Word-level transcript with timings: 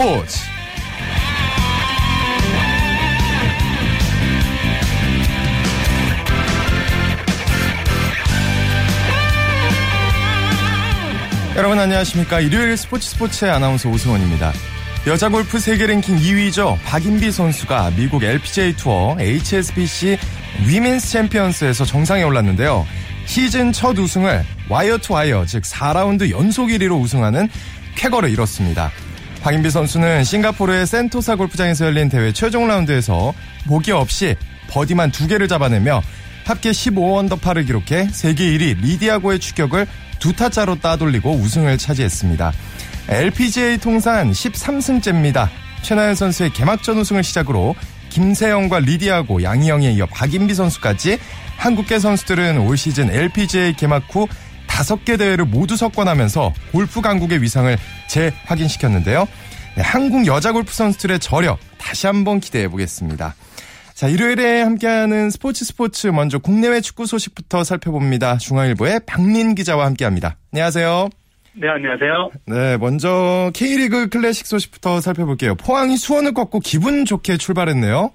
스포츠. 0.00 0.38
여러분 11.54 11.78
안녕하십니까? 11.78 12.40
일요일 12.40 12.78
스포츠 12.78 13.10
스포츠의 13.10 13.50
아나운서 13.50 13.90
오승원입니다. 13.90 14.54
여자 15.06 15.28
골프 15.28 15.58
세계 15.58 15.86
랭킹 15.86 16.16
2위죠. 16.16 16.78
박인비 16.86 17.30
선수가 17.30 17.92
미국 17.94 18.24
LPGA 18.24 18.76
투어 18.76 19.18
HSBC 19.20 20.16
위민스 20.66 21.10
챔피언스에서 21.10 21.84
정상에 21.84 22.22
올랐는데요. 22.22 22.86
시즌 23.26 23.70
첫 23.70 23.98
우승을 23.98 24.44
와이어 24.70 24.96
투 24.96 25.12
와이어 25.12 25.44
즉 25.44 25.62
4라운드 25.62 26.30
연속 26.30 26.68
1위로 26.68 26.98
우승하는 26.98 27.50
쾌거를 27.96 28.30
이뤘습니다 28.30 28.90
박인비 29.42 29.70
선수는 29.70 30.24
싱가포르의 30.24 30.86
센토사 30.86 31.34
골프장에서 31.34 31.86
열린 31.86 32.08
대회 32.10 32.32
최종 32.32 32.68
라운드에서 32.68 33.32
보기 33.66 33.90
없이 33.90 34.36
버디만 34.68 35.12
두 35.12 35.26
개를 35.26 35.48
잡아내며 35.48 36.02
합계 36.44 36.70
15언더파를 36.70 37.66
기록해 37.66 38.08
세계 38.12 38.44
1위 38.44 38.80
리디아고의 38.82 39.38
추격을 39.38 39.86
두 40.18 40.34
타짜로 40.34 40.78
따돌리고 40.78 41.32
우승을 41.32 41.78
차지했습니다. 41.78 42.52
LPGA 43.08 43.78
통산 43.78 44.30
13승째입니다. 44.30 45.48
최나연 45.82 46.14
선수의 46.14 46.52
개막전 46.52 46.98
우승을 46.98 47.24
시작으로 47.24 47.74
김세영과 48.10 48.80
리디아고, 48.80 49.42
양희영에 49.42 49.92
이어 49.92 50.06
박인비 50.06 50.54
선수까지 50.54 51.18
한국계 51.56 51.98
선수들은 51.98 52.58
올 52.58 52.76
시즌 52.76 53.10
LPGA 53.10 53.72
개막 53.74 54.04
후 54.10 54.28
다섯 54.80 55.04
개 55.04 55.18
대회를 55.18 55.44
모두 55.44 55.76
석권하면서 55.76 56.54
골프 56.72 57.02
강국의 57.02 57.42
위상을 57.42 57.76
재확인시켰는데요. 58.08 59.28
네, 59.76 59.82
한국 59.82 60.26
여자 60.26 60.52
골프 60.52 60.72
선수들의 60.72 61.18
저력 61.18 61.58
다시 61.76 62.06
한번 62.06 62.40
기대해 62.40 62.66
보겠습니다. 62.66 63.34
자, 63.92 64.08
일요일에 64.08 64.62
함께하는 64.62 65.28
스포츠 65.28 65.66
스포츠 65.66 66.06
먼저 66.06 66.38
국내외 66.38 66.80
축구 66.80 67.04
소식부터 67.04 67.62
살펴봅니다. 67.62 68.38
중앙일보의 68.38 69.00
박민 69.06 69.54
기자와 69.54 69.84
함께합니다. 69.84 70.36
안녕하세요. 70.54 71.10
네, 71.56 71.68
안녕하세요. 71.68 72.30
네, 72.46 72.78
먼저 72.78 73.50
K리그 73.52 74.08
클래식 74.08 74.46
소식부터 74.46 75.02
살펴볼게요. 75.02 75.56
포항이 75.56 75.98
수원을 75.98 76.32
꺾고 76.32 76.60
기분 76.60 77.04
좋게 77.04 77.36
출발했네요. 77.36 78.12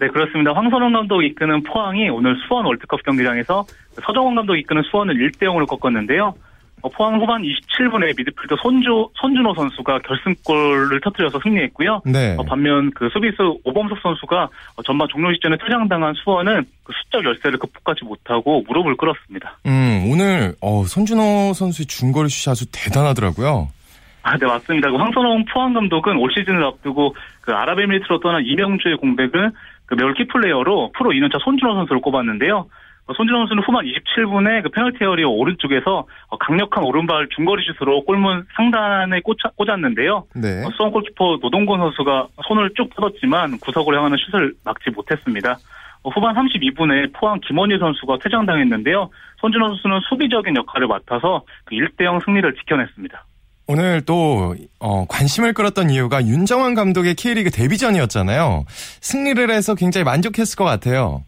네, 0.00 0.08
그렇습니다. 0.08 0.54
황선홍 0.54 0.92
감독이 0.92 1.28
이끄는 1.28 1.62
포항이 1.62 2.08
오늘 2.08 2.34
수원 2.48 2.64
월드컵 2.64 3.00
경기장에서 3.04 3.64
서정원 4.04 4.34
감독이 4.34 4.60
이끄는 4.60 4.82
수원을 4.90 5.14
1대 5.14 5.42
0으로 5.42 5.66
꺾었는데요. 5.66 6.34
어, 6.82 6.88
포항 6.88 7.20
후반 7.20 7.42
27분에 7.42 8.16
미드필더 8.16 8.56
손주, 8.62 9.08
손준호 9.20 9.54
선수가 9.54 9.98
결승골을 9.98 11.00
터뜨려서 11.00 11.38
승리했고요. 11.42 12.02
네. 12.06 12.36
어, 12.38 12.44
반면 12.44 12.90
그 12.94 13.08
수비수 13.12 13.58
오범석 13.64 13.98
선수가 14.02 14.48
어, 14.76 14.82
전반 14.84 15.06
종료 15.08 15.32
시점에 15.34 15.56
퇴장당한 15.58 16.14
수원은 16.14 16.64
그 16.82 16.92
수적 17.02 17.24
열세를 17.24 17.58
극복하지 17.58 18.04
못하고 18.04 18.62
무릎을 18.66 18.96
꿇었습니다. 18.96 19.58
음, 19.66 20.08
오늘 20.10 20.54
어, 20.62 20.84
손준호 20.84 21.52
선수의 21.54 21.86
중거리 21.86 22.28
슛이 22.28 22.52
아주 22.52 22.64
대단하더라고요. 22.72 23.68
아, 24.22 24.36
네, 24.36 24.46
맞습니다. 24.46 24.90
그 24.90 24.96
황선홍 24.96 25.46
포항 25.52 25.72
감독은 25.72 26.16
올 26.16 26.30
시즌을 26.32 26.64
앞두고 26.64 27.14
그 27.40 27.52
아랍에미리트로 27.52 28.20
떠난 28.20 28.44
이명주의 28.44 28.96
공백을 28.96 29.50
그 29.86 29.94
뭐 29.94 30.12
key 30.12 30.26
player로 30.28 30.92
프로 30.96 31.10
2년차 31.10 31.42
손준호 31.42 31.74
선수를 31.74 32.00
꼽았는데요. 32.00 32.66
어, 33.10 33.14
손준호 33.16 33.40
선수는 33.40 33.62
후반 33.64 33.84
27분에 33.84 34.62
그 34.62 34.68
페널티 34.70 35.04
에어리어 35.04 35.28
오른쪽에서 35.28 36.06
어, 36.28 36.38
강력한 36.38 36.84
오른발 36.84 37.28
중거리 37.34 37.64
슛으로 37.64 38.04
골문 38.04 38.46
상단에 38.54 39.20
꽂아, 39.20 39.50
꽂았는데요. 39.56 40.26
네. 40.36 40.64
어, 40.64 40.70
수원 40.76 40.92
골키퍼 40.92 41.40
노동건 41.42 41.80
선수가 41.80 42.28
손을 42.46 42.70
쭉 42.76 42.88
뻗었지만 42.94 43.58
구석으로 43.58 43.96
향하는 43.96 44.16
슛을 44.16 44.54
막지 44.64 44.90
못했습니다. 44.90 45.58
후반 46.04 46.34
32분에 46.34 47.12
포항 47.12 47.40
김원일 47.40 47.78
선수가 47.78 48.18
퇴장당했는데요. 48.22 49.10
손준호 49.40 49.68
선수는 49.68 50.00
수비적인 50.08 50.56
역할을 50.56 50.86
맡아서 50.86 51.42
그 51.64 51.74
1대0 51.74 52.24
승리를 52.24 52.54
지켜냈습니다. 52.54 53.24
오늘 53.66 54.00
또 54.02 54.54
어, 54.78 55.04
관심을 55.06 55.52
끌었던 55.52 55.90
이유가 55.90 56.24
윤정환 56.24 56.74
감독의 56.74 57.14
K리그 57.14 57.50
데뷔전이었잖아요. 57.50 58.64
승리를 59.00 59.50
해서 59.50 59.74
굉장히 59.74 60.04
만족했을 60.04 60.56
것 60.56 60.64
같아요. 60.64 61.24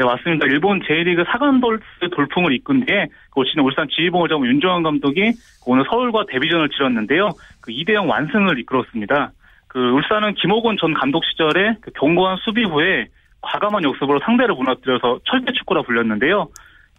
네, 0.00 0.06
맞습니다. 0.06 0.46
일본 0.46 0.80
J리그 0.80 1.24
사관돌스 1.30 1.84
돌풍을 2.16 2.54
이끈 2.54 2.86
뒤에 2.86 3.08
올 3.36 3.46
시즌 3.46 3.62
울산 3.62 3.86
지휘봉을 3.90 4.30
잡은 4.30 4.46
윤정환 4.46 4.82
감독이 4.82 5.32
오늘 5.66 5.84
서울과 5.90 6.24
데뷔전을 6.30 6.70
치렀는데요. 6.70 7.28
그 7.60 7.70
2대0 7.70 8.08
완승을 8.08 8.58
이끌었습니다. 8.60 9.32
그 9.68 9.78
울산은 9.78 10.36
김호곤 10.36 10.78
전 10.80 10.94
감독 10.94 11.22
시절에 11.26 11.76
그 11.82 11.90
견고한 11.90 12.38
수비 12.38 12.64
후에 12.64 13.08
과감한 13.42 13.84
역습으로 13.84 14.20
상대를 14.20 14.54
무너뜨려서 14.54 15.20
철대축구라 15.24 15.82
불렸는데요. 15.82 16.48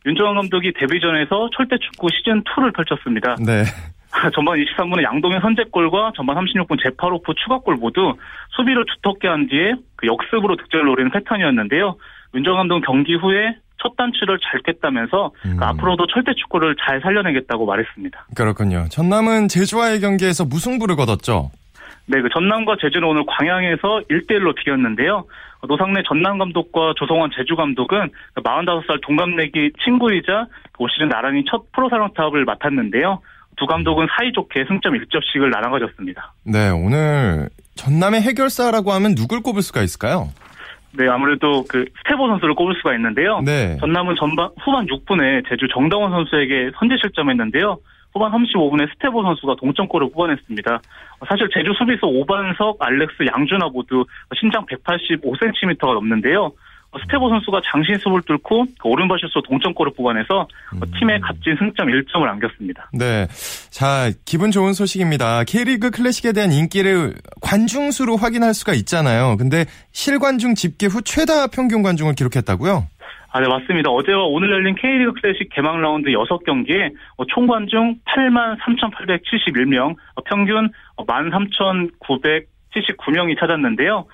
윤정환 0.05 0.35
감독이 0.35 0.71
데뷔전에서 0.73 1.49
철대축구 1.57 2.07
시즌 2.11 2.43
2를 2.43 2.71
펼쳤습니다. 2.75 3.35
네. 3.43 3.63
전반 4.35 4.59
23분에 4.59 5.01
양동현 5.01 5.41
선제골과 5.41 6.11
전반 6.15 6.37
36분 6.37 6.79
제파로프 6.83 7.33
추가골 7.33 7.77
모두 7.77 8.13
수비를 8.49 8.85
두텁게 8.85 9.27
한 9.27 9.47
뒤에 9.47 9.73
그 9.95 10.05
역습으로 10.05 10.55
득점을 10.57 10.85
노리는 10.85 11.09
패턴이었는데요. 11.09 11.95
윤정 12.33 12.55
감독은 12.57 12.81
경기 12.81 13.15
후에 13.15 13.55
첫 13.81 13.95
단추를 13.97 14.39
잘 14.39 14.61
깼다면서 14.61 15.31
그 15.41 15.49
음. 15.49 15.57
그 15.57 15.65
앞으로도 15.65 16.07
철대 16.07 16.33
축구를 16.35 16.75
잘 16.85 17.01
살려내겠다고 17.01 17.65
말했습니다. 17.65 18.27
그렇군요. 18.35 18.85
전남은 18.89 19.47
제주와의 19.47 20.01
경기에서 20.01 20.45
무승부를 20.45 20.95
거뒀죠. 20.95 21.51
네, 22.05 22.21
그 22.21 22.29
전남과 22.29 22.77
제주는 22.81 23.07
오늘 23.07 23.23
광양에서 23.25 24.01
1대1로 24.09 24.55
비겼는데요. 24.55 25.25
노상래 25.67 26.01
전남 26.07 26.39
감독과 26.39 26.93
조성환 26.97 27.29
제주 27.35 27.55
감독은 27.55 28.09
45살 28.35 29.01
동갑내기 29.01 29.71
친구이자 29.83 30.47
올 30.79 30.89
시즌 30.89 31.09
나란히 31.09 31.43
첫 31.49 31.71
프로 31.71 31.89
사령탑을 31.89 32.45
맡았는데요. 32.45 33.21
두 33.57 33.67
감독은 33.67 34.07
사이좋게 34.17 34.65
승점 34.67 34.93
1점씩을 34.93 35.51
나눠 35.51 35.69
가졌습니다. 35.71 36.33
네, 36.43 36.69
오늘 36.69 37.49
전남의 37.75 38.21
해결사라고 38.21 38.91
하면 38.93 39.13
누굴 39.13 39.41
꼽을 39.41 39.61
수가 39.61 39.83
있을까요? 39.83 40.29
네, 40.93 41.07
아무래도 41.07 41.63
그 41.69 41.85
스테보 41.99 42.27
선수를 42.27 42.53
꼽을 42.55 42.75
수가 42.75 42.95
있는데요. 42.95 43.41
네. 43.41 43.77
전남은 43.77 44.15
전반 44.17 44.49
후반 44.59 44.85
6분에 44.85 45.47
제주 45.49 45.67
정다원 45.69 46.11
선수에게 46.11 46.71
선제 46.77 46.95
실점했는데요. 47.01 47.77
후반 48.13 48.31
35분에 48.31 48.91
스테보 48.93 49.23
선수가 49.23 49.55
동점골을 49.55 50.09
뽑아냈습니다. 50.13 50.81
사실 51.27 51.47
제주 51.53 51.71
수비수 51.77 52.05
오반석, 52.05 52.77
알렉스, 52.79 53.25
양준하 53.33 53.69
모두 53.69 54.05
신장 54.35 54.65
185cm가 54.65 55.93
넘는데요. 55.93 56.51
스테보 56.99 57.29
선수가 57.29 57.61
장신수를 57.71 58.23
뚫고 58.23 58.65
그 58.79 58.89
오른발 58.89 59.19
슛으로 59.19 59.41
동점골을 59.43 59.93
뽑아내서 59.95 60.49
팀의 60.99 61.21
값진 61.21 61.55
승점 61.57 61.87
1점을 61.87 62.27
안겼습니다. 62.27 62.89
네. 62.93 63.27
자, 63.69 64.11
기분 64.25 64.51
좋은 64.51 64.73
소식입니다. 64.73 65.45
K리그 65.45 65.91
클래식에 65.91 66.33
대한 66.33 66.51
인기를 66.51 67.13
관중수로 67.41 68.17
확인할 68.17 68.53
수가 68.53 68.73
있잖아요. 68.73 69.37
근데 69.37 69.63
실관중 69.93 70.55
집계 70.55 70.87
후 70.87 71.01
최다 71.01 71.47
평균 71.47 71.81
관중을 71.81 72.15
기록했다고요? 72.15 72.89
아, 73.33 73.39
네, 73.39 73.47
맞습니다. 73.47 73.89
어제와 73.89 74.25
오늘 74.25 74.51
열린 74.51 74.75
K리그 74.75 75.13
클래식 75.21 75.47
개막 75.53 75.79
라운드 75.79 76.09
6경기에 76.09 76.93
총 77.33 77.47
관중 77.47 77.95
8만 78.03 78.59
3,871명, 78.59 79.95
평균 80.25 80.69
13,979명이 80.97 83.39
찾았는데요. 83.39 84.05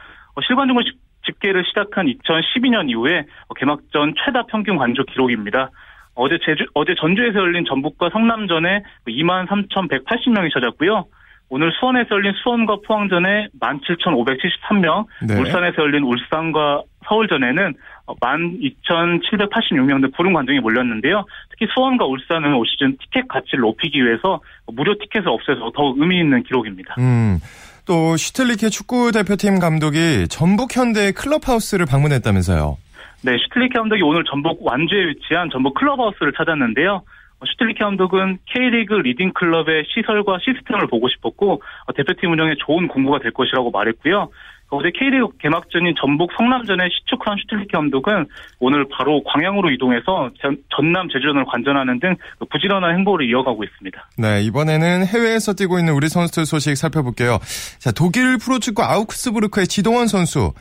실관중을 0.46 0.84
집계를 1.28 1.64
시작한 1.66 2.08
2012년 2.08 2.90
이후에 2.90 3.26
개막전 3.56 4.16
최다 4.26 4.44
평균 4.48 4.78
관중 4.78 5.06
기록입니다. 5.12 5.70
어제 6.16 6.40
제주, 6.44 6.66
어제 6.74 6.96
전주에서 6.96 7.38
열린 7.40 7.64
전북과 7.66 8.10
성남전에 8.12 8.84
23,180명이 9.08 10.52
찾았고요. 10.54 11.06
오늘 11.50 11.72
수원에서 11.80 12.16
열린 12.16 12.34
수원과 12.44 12.78
포항전에 12.86 13.48
17,573명, 13.60 15.06
네. 15.28 15.40
울산에서 15.40 15.82
열린 15.84 16.04
울산과 16.04 16.84
서울전에는 17.08 17.74
12,786명 18.08 20.02
등 20.02 20.12
부른 20.12 20.34
관중이 20.34 20.60
몰렸는데요. 20.60 21.26
특히 21.50 21.68
수원과 21.74 22.06
울산은 22.06 22.54
올 22.54 22.66
시즌 22.68 22.98
티켓 22.98 23.28
가치를 23.28 23.62
높이기 23.62 24.04
위해서 24.04 24.42
무료 24.74 24.98
티켓을 24.98 25.30
없애서 25.30 25.72
더욱 25.74 26.00
의미 26.00 26.20
있는 26.20 26.44
기록입니다. 26.44 26.96
음. 27.00 27.40
또 27.88 28.18
슈틀리케 28.18 28.70
축구 28.70 29.12
대표팀 29.14 29.60
감독이 29.60 30.28
전북 30.28 30.76
현대 30.76 31.14
클럽하우스를 31.14 31.86
방문했다면서요. 31.86 32.78
네, 33.24 33.38
슈틸리케 33.38 33.80
감독이 33.80 34.04
오늘 34.04 34.24
전북 34.26 34.60
완주에 34.62 35.08
위치한 35.08 35.50
전북 35.50 35.74
클럽하우스를 35.76 36.34
찾았는데요. 36.38 37.02
슈틸리케 37.46 37.80
감독은 37.80 38.40
K리그 38.46 38.94
leading 38.94 39.32
클럽의 39.34 39.86
시설과 39.88 40.40
시스템을 40.44 40.88
보고 40.88 41.08
싶었고 41.08 41.62
어, 41.86 41.94
대표팀 41.94 42.32
운영에 42.32 42.56
좋은 42.66 42.88
공부가 42.88 43.20
될 43.20 43.32
것이라고 43.32 43.72
말했고요. 43.72 44.30
어제 44.70 44.92
K리그 44.92 45.38
개막전인 45.40 45.96
전북 46.00 46.32
성남전의 46.38 46.90
시축한 46.92 47.38
슈틸리케 47.42 47.72
감독은 47.72 48.26
오늘 48.60 48.86
바로 48.92 49.24
광양으로 49.24 49.72
이동해서 49.72 50.30
전남 50.76 51.08
제주전을 51.08 51.46
관전하는 51.46 52.00
등 52.00 52.16
부지런한 52.52 52.96
행보를 52.98 53.30
이어가고 53.30 53.64
있습니다. 53.64 54.10
네, 54.18 54.42
이번에는 54.44 55.06
해외에서 55.06 55.54
뛰고 55.54 55.80
있는 55.80 55.94
우리 55.94 56.10
선수들 56.10 56.46
소식 56.46 56.76
살펴볼게요. 56.76 57.40
자, 57.80 57.92
독일 57.92 58.38
프로축구 58.38 58.84
아우크스부르크의 58.84 59.68
지동원 59.68 60.08
선수 60.08 60.52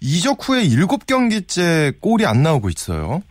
이적 0.00 0.48
후에 0.48 0.62
7경기째 0.62 2.00
골이 2.00 2.24
안 2.24 2.42
나오고 2.42 2.68
있어요. 2.68 3.22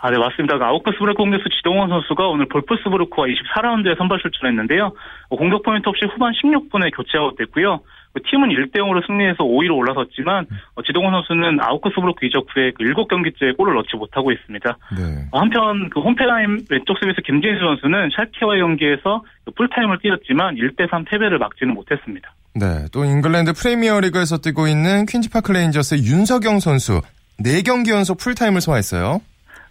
아, 0.00 0.10
네, 0.10 0.18
맞습니다. 0.18 0.58
그 0.58 0.64
아우크스부르크 0.64 1.16
공격수 1.16 1.48
지동원 1.56 1.88
선수가 1.88 2.28
오늘 2.28 2.46
볼프스부르크와 2.48 3.26
24라운드에 3.26 3.96
선발 3.96 4.18
출전했는데요. 4.20 4.92
공격 5.30 5.62
포인트 5.62 5.88
없이 5.88 6.04
후반 6.12 6.32
16분에 6.32 6.94
교체 6.94 7.16
아웃됐고요. 7.16 7.80
그 8.14 8.22
팀은 8.22 8.48
1대 8.48 8.76
0으로 8.76 9.04
승리해서 9.06 9.42
5위로 9.42 9.76
올라섰지만 9.76 10.46
어, 10.76 10.82
지동원 10.82 11.12
선수는 11.12 11.60
아우크스부르크 11.60 12.24
이적 12.26 12.46
후에 12.54 12.70
그 12.70 12.84
7경기째 12.84 13.56
골을 13.56 13.74
넣지 13.74 13.96
못하고 13.96 14.30
있습니다. 14.30 14.78
네. 14.96 15.02
어, 15.32 15.40
한편 15.40 15.90
그 15.90 16.00
홈페라임 16.00 16.64
왼쪽 16.70 16.96
수비수 16.98 17.20
김진수 17.22 17.60
선수는 17.60 18.10
샬케와의 18.14 18.60
경기에서 18.60 19.24
그 19.44 19.50
풀타임을 19.50 19.98
뛰었지만 19.98 20.54
1대 20.54 20.88
3 20.88 21.04
패배를 21.04 21.38
막지는 21.38 21.74
못했습니다. 21.74 22.32
네, 22.54 22.86
또 22.92 23.04
잉글랜드 23.04 23.52
프리미어리그에서 23.52 24.38
뛰고 24.38 24.68
있는 24.68 25.06
퀸즈파크 25.06 25.50
레인저스의 25.50 26.04
윤석영 26.04 26.60
선수 26.60 27.02
4경기 27.42 27.90
연속 27.90 28.18
풀타임을 28.18 28.60
소화했어요. 28.60 29.20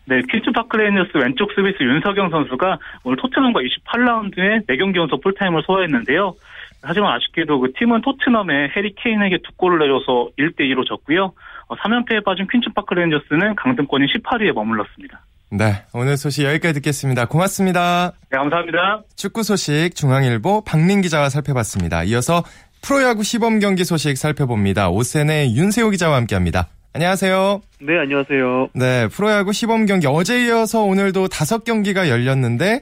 네, 0.06 0.20
퀸즈파크 0.30 0.76
레인저스 0.76 1.12
왼쪽 1.16 1.50
수비수 1.54 1.82
윤석영 1.82 2.30
선수가 2.30 2.78
오늘 3.06 3.18
토트넘과 3.22 3.62
28라운드에 3.62 4.68
4경기 4.68 4.98
연속 4.98 5.22
풀타임을 5.24 5.64
소화했는데요. 5.66 6.36
하지만 6.84 7.16
아쉽게도 7.16 7.60
그 7.60 7.72
팀은 7.78 8.02
토트넘에 8.02 8.72
해리 8.76 8.94
케인에게 8.96 9.40
두 9.44 9.54
골을 9.56 9.80
내줘서 9.80 10.30
1대 10.38 10.62
2로 10.62 10.86
졌고요. 10.88 11.34
3연패에 11.70 12.18
어, 12.18 12.24
빠진 12.26 12.48
퀸즈파크 12.52 12.94
레인저스는 12.94 13.56
강등권인 13.56 14.06
18위에 14.08 14.54
머물렀습니다. 14.54 15.22
네, 15.50 15.84
오늘 15.94 16.18
소식 16.18 16.46
여기까지 16.46 16.76
듣겠습니다. 16.76 17.26
고맙습니다. 17.26 18.12
네, 18.32 18.38
감사합니다. 18.38 19.04
축구 19.16 19.44
소식 19.44 19.96
중앙일보 19.96 20.64
박린 20.66 21.02
기자와 21.02 21.30
살펴봤습니다. 21.30 22.04
이어서 22.06 22.44
프로야구 22.82 23.24
시범 23.24 23.60
경기 23.60 23.86
소식 23.86 24.18
살펴봅니다. 24.18 24.90
오센의 24.90 25.56
윤세호 25.56 25.92
기자와 25.92 26.18
함께합니다. 26.18 26.68
안녕하세요. 26.94 27.62
네, 27.82 28.00
안녕하세요. 28.00 28.70
네, 28.74 29.08
프로야구 29.08 29.54
시범 29.54 29.86
경기 29.86 30.08
어제 30.08 30.46
이어서 30.46 30.84
오늘도 30.84 31.28
다섯 31.28 31.64
경기가 31.64 32.10
열렸는데 32.10 32.82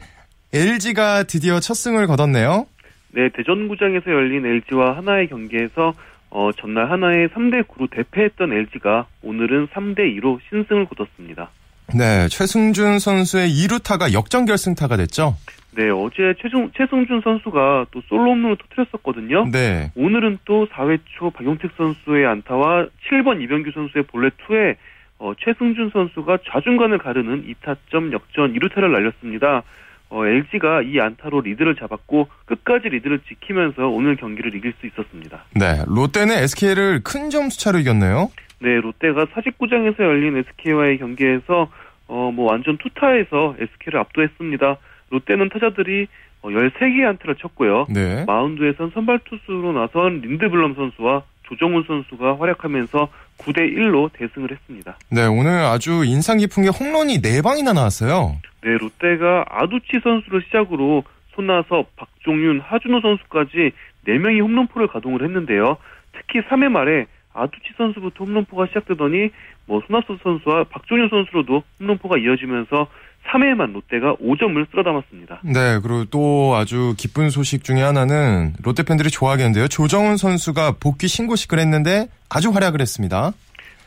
LG가 0.53 1.23
드디어 1.23 1.59
첫 1.59 1.75
승을 1.75 2.07
거뒀네요. 2.07 2.65
네, 3.13 3.29
대전구장에서 3.29 4.09
열린 4.09 4.45
LG와 4.45 4.97
하나의 4.97 5.27
경기에서 5.27 5.93
어, 6.29 6.51
전날 6.53 6.89
하나의 6.89 7.27
3대 7.29 7.63
9로 7.67 7.89
대패했던 7.91 8.53
LG가 8.53 9.07
오늘은 9.21 9.67
3대 9.67 9.99
2로 10.19 10.39
신승을 10.49 10.85
거뒀습니다. 10.85 11.49
네, 11.93 12.29
최승준 12.29 12.99
선수의 12.99 13.49
2루타가 13.49 14.13
역전 14.13 14.45
결승타가 14.45 14.95
됐죠? 14.95 15.35
네, 15.75 15.89
어제 15.89 16.33
최중, 16.41 16.71
최승준 16.75 17.21
선수가 17.21 17.87
또 17.91 18.01
솔로 18.07 18.31
홈런을 18.31 18.57
터뜨렸었거든요. 18.57 19.49
네. 19.51 19.91
오늘은 19.95 20.39
또 20.45 20.67
4회 20.67 20.99
초 21.17 21.31
박용택 21.31 21.71
선수의 21.75 22.25
안타와 22.25 22.87
7번 23.09 23.41
이병규 23.41 23.71
선수의 23.73 24.05
볼넷 24.05 24.33
투에 24.45 24.75
어, 25.19 25.33
최승준 25.39 25.91
선수가 25.91 26.39
좌중간을 26.49 26.97
가르는 26.97 27.45
2타점 27.45 28.11
역전 28.13 28.53
2루타를 28.53 28.91
날렸습니다. 28.91 29.63
어, 30.11 30.25
LG가 30.25 30.81
이 30.81 30.99
안타로 30.99 31.39
리드를 31.41 31.75
잡았고 31.75 32.27
끝까지 32.45 32.89
리드를 32.89 33.19
지키면서 33.27 33.87
오늘 33.87 34.17
경기를 34.17 34.53
이길 34.53 34.73
수 34.79 34.87
있었습니다. 34.87 35.45
네, 35.55 35.83
롯데는 35.87 36.35
SK를 36.35 37.01
큰 37.01 37.29
점수 37.29 37.57
차로 37.57 37.79
이겼네요. 37.79 38.29
네, 38.59 38.75
롯데가 38.81 39.25
사직구장에서 39.33 40.03
열린 40.03 40.35
SK와의 40.37 40.97
경기에서 40.99 41.69
어, 42.07 42.29
뭐 42.33 42.51
완전 42.51 42.77
투타에서 42.77 43.55
SK를 43.57 43.99
압도했습니다. 44.01 44.77
롯데는 45.11 45.49
타자들이 45.49 46.07
13개의 46.43 47.05
어, 47.05 47.09
안타를 47.09 47.35
쳤고요. 47.35 47.87
네. 47.89 48.25
마운드에선 48.25 48.91
선발 48.93 49.19
투수로 49.19 49.71
나선 49.71 50.19
린드블럼 50.19 50.75
선수와 50.75 51.23
조정훈 51.51 51.83
선수가 51.85 52.39
활약하면서 52.39 53.09
9대 53.37 53.75
1로 53.75 54.09
대승을 54.13 54.51
했습니다. 54.51 54.97
네, 55.09 55.25
오늘 55.25 55.51
아주 55.65 56.03
인상 56.05 56.37
깊은 56.37 56.63
게 56.63 56.69
홈런이 56.69 57.21
4방이나 57.21 57.73
나왔어요. 57.73 58.37
네, 58.63 58.77
롯데가 58.77 59.43
아두치 59.49 59.99
선수를 60.01 60.43
시작으로 60.43 61.03
손나섭, 61.35 61.93
박종윤, 61.97 62.61
하준호 62.61 63.01
선수까지 63.01 63.71
4명이 64.07 64.41
홈런포를 64.41 64.87
가동을 64.87 65.23
했는데요. 65.23 65.77
특히 66.13 66.39
3회 66.47 66.69
말에 66.69 67.05
아두치 67.33 67.73
선수부터 67.77 68.23
홈런포가 68.25 68.67
시작되더니 68.67 69.29
뭐 69.65 69.81
손아섭 69.87 70.19
선수와 70.23 70.65
박종윤 70.65 71.09
선수로도 71.09 71.63
홈런포가 71.79 72.17
이어지면서 72.17 72.87
3회만 73.27 73.73
롯데가 73.73 74.15
5점을 74.15 74.69
쓸어 74.71 74.83
담았습니다. 74.83 75.41
네, 75.43 75.79
그리고 75.81 76.05
또 76.05 76.55
아주 76.55 76.93
기쁜 76.97 77.29
소식 77.29 77.63
중에 77.63 77.81
하나는 77.81 78.53
롯데 78.63 78.83
팬들이 78.83 79.09
좋아하겠는데요. 79.09 79.67
조정훈 79.67 80.17
선수가 80.17 80.75
복귀 80.79 81.07
신고식을 81.07 81.59
했는데 81.59 82.07
아주 82.29 82.49
활약을 82.49 82.81
했습니다. 82.81 83.31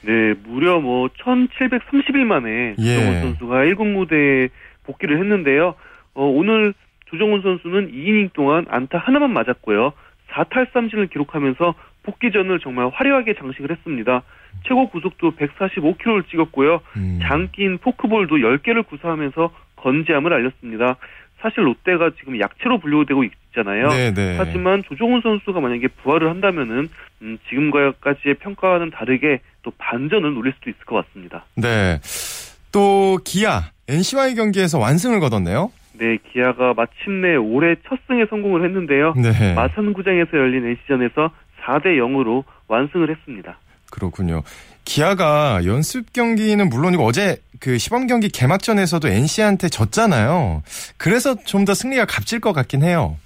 네, 0.03 0.35
무려 0.47 0.81
뭐 0.81 1.09
1730일 1.09 2.25
만에 2.25 2.75
예. 2.79 2.97
조정훈 2.97 3.21
선수가 3.23 3.55
1군 3.65 3.93
무대에 3.93 4.49
복귀를 4.85 5.19
했는데요. 5.19 5.75
어, 6.15 6.25
오늘 6.25 6.75
조정훈 7.07 7.43
선수는 7.43 7.93
2이닝 7.93 8.33
동안 8.33 8.67
안타 8.69 8.99
하나만 8.99 9.33
맞았고요. 9.33 9.93
4탈삼진을 10.31 11.11
기록하면서 11.11 11.75
복귀전을 12.03 12.61
정말 12.61 12.91
화려하게 12.93 13.35
장식을 13.35 13.71
했습니다. 13.71 14.23
최고 14.67 14.89
구속도 14.89 15.33
145km를 15.33 16.29
찍었고요. 16.31 16.81
음. 16.97 17.21
장기인 17.23 17.79
포크볼도 17.79 18.37
10개를 18.37 18.87
구사하면서 18.87 19.51
건재함을 19.77 20.33
알렸습니다. 20.33 20.97
사실 21.41 21.67
롯데가 21.67 22.11
지금 22.19 22.41
약체로 22.41 22.79
분류되고 22.79 23.23
있잖아요. 23.25 23.89
네네. 23.91 24.15
네. 24.15 24.37
하지만 24.39 24.83
조종훈 24.85 25.21
선수가 25.21 25.61
만약에 25.61 25.89
부활을 25.89 26.31
한다면은 26.31 26.89
음, 27.21 27.39
지금과까지의 27.49 28.37
평가와는 28.37 28.91
다르게 28.91 29.41
또 29.63 29.71
반전을 29.77 30.33
노릴 30.35 30.55
수도 30.55 30.71
있을 30.71 30.81
것 30.87 31.05
같습니다. 31.05 31.45
네. 31.57 32.01
또 32.73 33.19
기아 33.25 33.71
NC와의 33.89 34.35
경기에서 34.37 34.79
완승을 34.79 35.21
거뒀네요. 35.21 35.71
네, 35.99 36.19
기아가 36.33 36.75
마침내 36.75 37.37
올해 37.37 37.77
첫 37.87 37.99
승에 38.07 38.25
성공을 38.29 38.65
했는데요. 38.65 39.15
네. 39.15 39.55
마산구장에서 39.55 40.37
열린 40.37 40.67
NC전에서 40.67 41.31
4대 41.63 41.99
0으로 41.99 42.45
완승을 42.69 43.11
했습니다. 43.11 43.59
그렇군요. 43.95 44.43
기아가 44.85 45.65
연습 45.65 46.13
경기는 46.13 46.69
물론이고 46.69 47.05
어제 47.05 47.37
그 47.61 47.79
시범 47.79 48.07
경기 48.09 48.29
개막전에서도 48.29 49.07
NC한테 49.09 49.69
졌잖아요. 49.69 50.63
그래서 50.99 51.37
좀 51.45 51.65
더 51.65 51.75
승리가 51.75 52.05
값질 52.05 52.41
것 52.41 52.53
같긴 52.53 52.83
해요. 52.83 53.17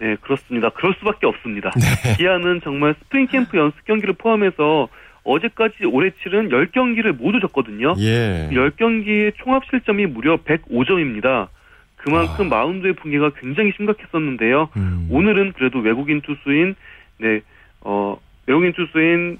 네, 0.00 0.16
그렇습니다. 0.20 0.68
그럴 0.70 0.94
수밖에 0.98 1.26
없습니다. 1.26 1.70
네. 1.76 2.16
기아는 2.18 2.60
정말 2.64 2.94
스프링 3.04 3.28
캠프 3.28 3.56
연습 3.56 3.82
경기를 3.86 4.14
포함해서 4.14 4.88
어제까지 5.24 5.86
올해 5.86 6.10
치른 6.22 6.50
10경기를 6.50 7.12
모두 7.16 7.40
졌거든요. 7.40 7.94
예. 7.98 8.48
10경기의 8.52 9.32
총합 9.36 9.62
실점이 9.70 10.06
무려 10.06 10.36
105점입니다. 10.38 11.48
그만큼 11.96 12.46
아. 12.52 12.56
마운드의 12.56 12.94
붕괴가 12.94 13.30
굉장히 13.40 13.72
심각했었는데요. 13.76 14.68
음. 14.76 15.08
오늘은 15.10 15.52
그래도 15.52 15.78
외국인 15.78 16.20
투수인 16.20 16.74
네, 17.18 17.40
어, 17.80 18.18
외국인 18.46 18.72
투수인 18.74 19.38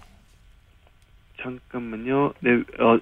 잠깐만요. 1.43 2.33
네, 2.41 2.63
어, 2.81 2.99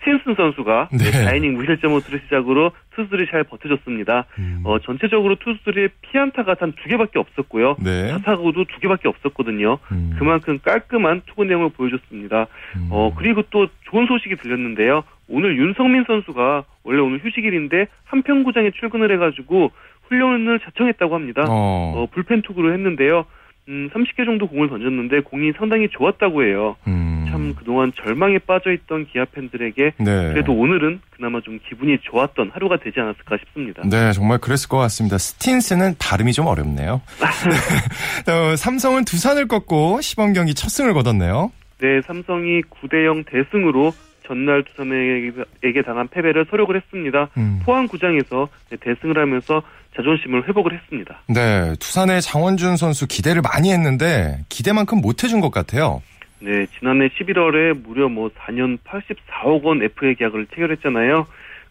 스틴슨 0.00 0.34
선수가 0.36 0.88
네. 0.92 0.98
4이닝 1.26 1.56
무실점 1.56 1.92
호투를 1.92 2.20
시작으로 2.24 2.70
투수들이 2.94 3.26
잘 3.30 3.44
버텨줬습니다. 3.44 4.26
음. 4.38 4.60
어, 4.64 4.78
전체적으로 4.78 5.36
투수들의 5.36 5.88
피안타가 6.02 6.54
단 6.54 6.72
두 6.72 6.88
개밖에 6.88 7.18
없었고요. 7.18 7.76
네. 7.82 8.08
차타구도 8.08 8.64
두 8.64 8.80
개밖에 8.80 9.08
없었거든요. 9.08 9.78
음. 9.92 10.14
그만큼 10.18 10.58
깔끔한 10.62 11.22
투구 11.26 11.44
내용을 11.44 11.70
보여줬습니다. 11.70 12.46
음. 12.76 12.88
어, 12.90 13.12
그리고 13.16 13.42
또 13.50 13.66
좋은 13.90 14.06
소식이 14.06 14.36
들렸는데요. 14.36 15.02
오늘 15.28 15.58
윤성민 15.58 16.04
선수가 16.06 16.64
원래 16.84 17.00
오늘 17.00 17.18
휴식일인데 17.22 17.86
한평구장에 18.04 18.70
출근을 18.72 19.12
해가지고 19.12 19.72
훈련을 20.08 20.60
자청했다고 20.60 21.14
합니다. 21.14 21.44
어. 21.48 21.92
어 21.96 22.06
불펜 22.10 22.42
투구를 22.42 22.72
했는데요. 22.74 23.26
음, 23.68 23.90
30개 23.92 24.24
정도 24.24 24.46
공을 24.48 24.68
던졌는데 24.68 25.20
공이 25.20 25.52
상당히 25.52 25.88
좋았다고 25.90 26.44
해요. 26.44 26.76
음. 26.86 27.17
참 27.30 27.54
그동안 27.54 27.92
절망에 27.96 28.38
빠져있던 28.38 29.06
기아 29.06 29.24
팬들에게 29.24 29.92
네. 29.98 30.04
그래도 30.32 30.52
오늘은 30.52 31.00
그나마 31.10 31.40
좀 31.40 31.58
기분이 31.68 31.98
좋았던 32.02 32.50
하루가 32.52 32.78
되지 32.78 33.00
않았을까 33.00 33.36
싶습니다. 33.38 33.82
네, 33.84 34.12
정말 34.12 34.38
그랬을 34.38 34.68
것 34.68 34.78
같습니다. 34.78 35.18
스틴스는 35.18 35.96
발음이 35.98 36.32
좀 36.32 36.46
어렵네요. 36.46 37.00
어, 38.28 38.56
삼성은 38.56 39.04
두산을 39.04 39.48
꺾고 39.48 40.00
시범 40.00 40.32
경기 40.32 40.54
첫 40.54 40.68
승을 40.68 40.94
거뒀네요. 40.94 41.52
네, 41.80 42.00
삼성이 42.02 42.62
9대0 42.62 43.24
대승으로 43.26 43.92
전날 44.26 44.62
두산에게 44.62 45.82
당한 45.84 46.06
패배를 46.08 46.46
서력을 46.50 46.76
했습니다. 46.76 47.30
음. 47.38 47.60
포항구장에서 47.64 48.48
대승을 48.80 49.18
하면서 49.18 49.62
자존심을 49.96 50.46
회복을 50.48 50.74
했습니다. 50.74 51.22
네, 51.28 51.74
투산의 51.80 52.22
장원준 52.22 52.76
선수 52.76 53.08
기대를 53.08 53.42
많이 53.42 53.72
했는데 53.72 54.44
기대만큼 54.48 55.00
못 55.00 55.24
해준 55.24 55.40
것 55.40 55.50
같아요. 55.50 56.02
네, 56.40 56.66
지난해 56.78 57.08
11월에 57.08 57.76
무려 57.76 58.08
뭐 58.08 58.30
4년 58.30 58.78
84억 58.84 59.62
원 59.64 59.82
FA 59.82 60.14
계약을 60.14 60.46
체결했잖아요. 60.46 61.26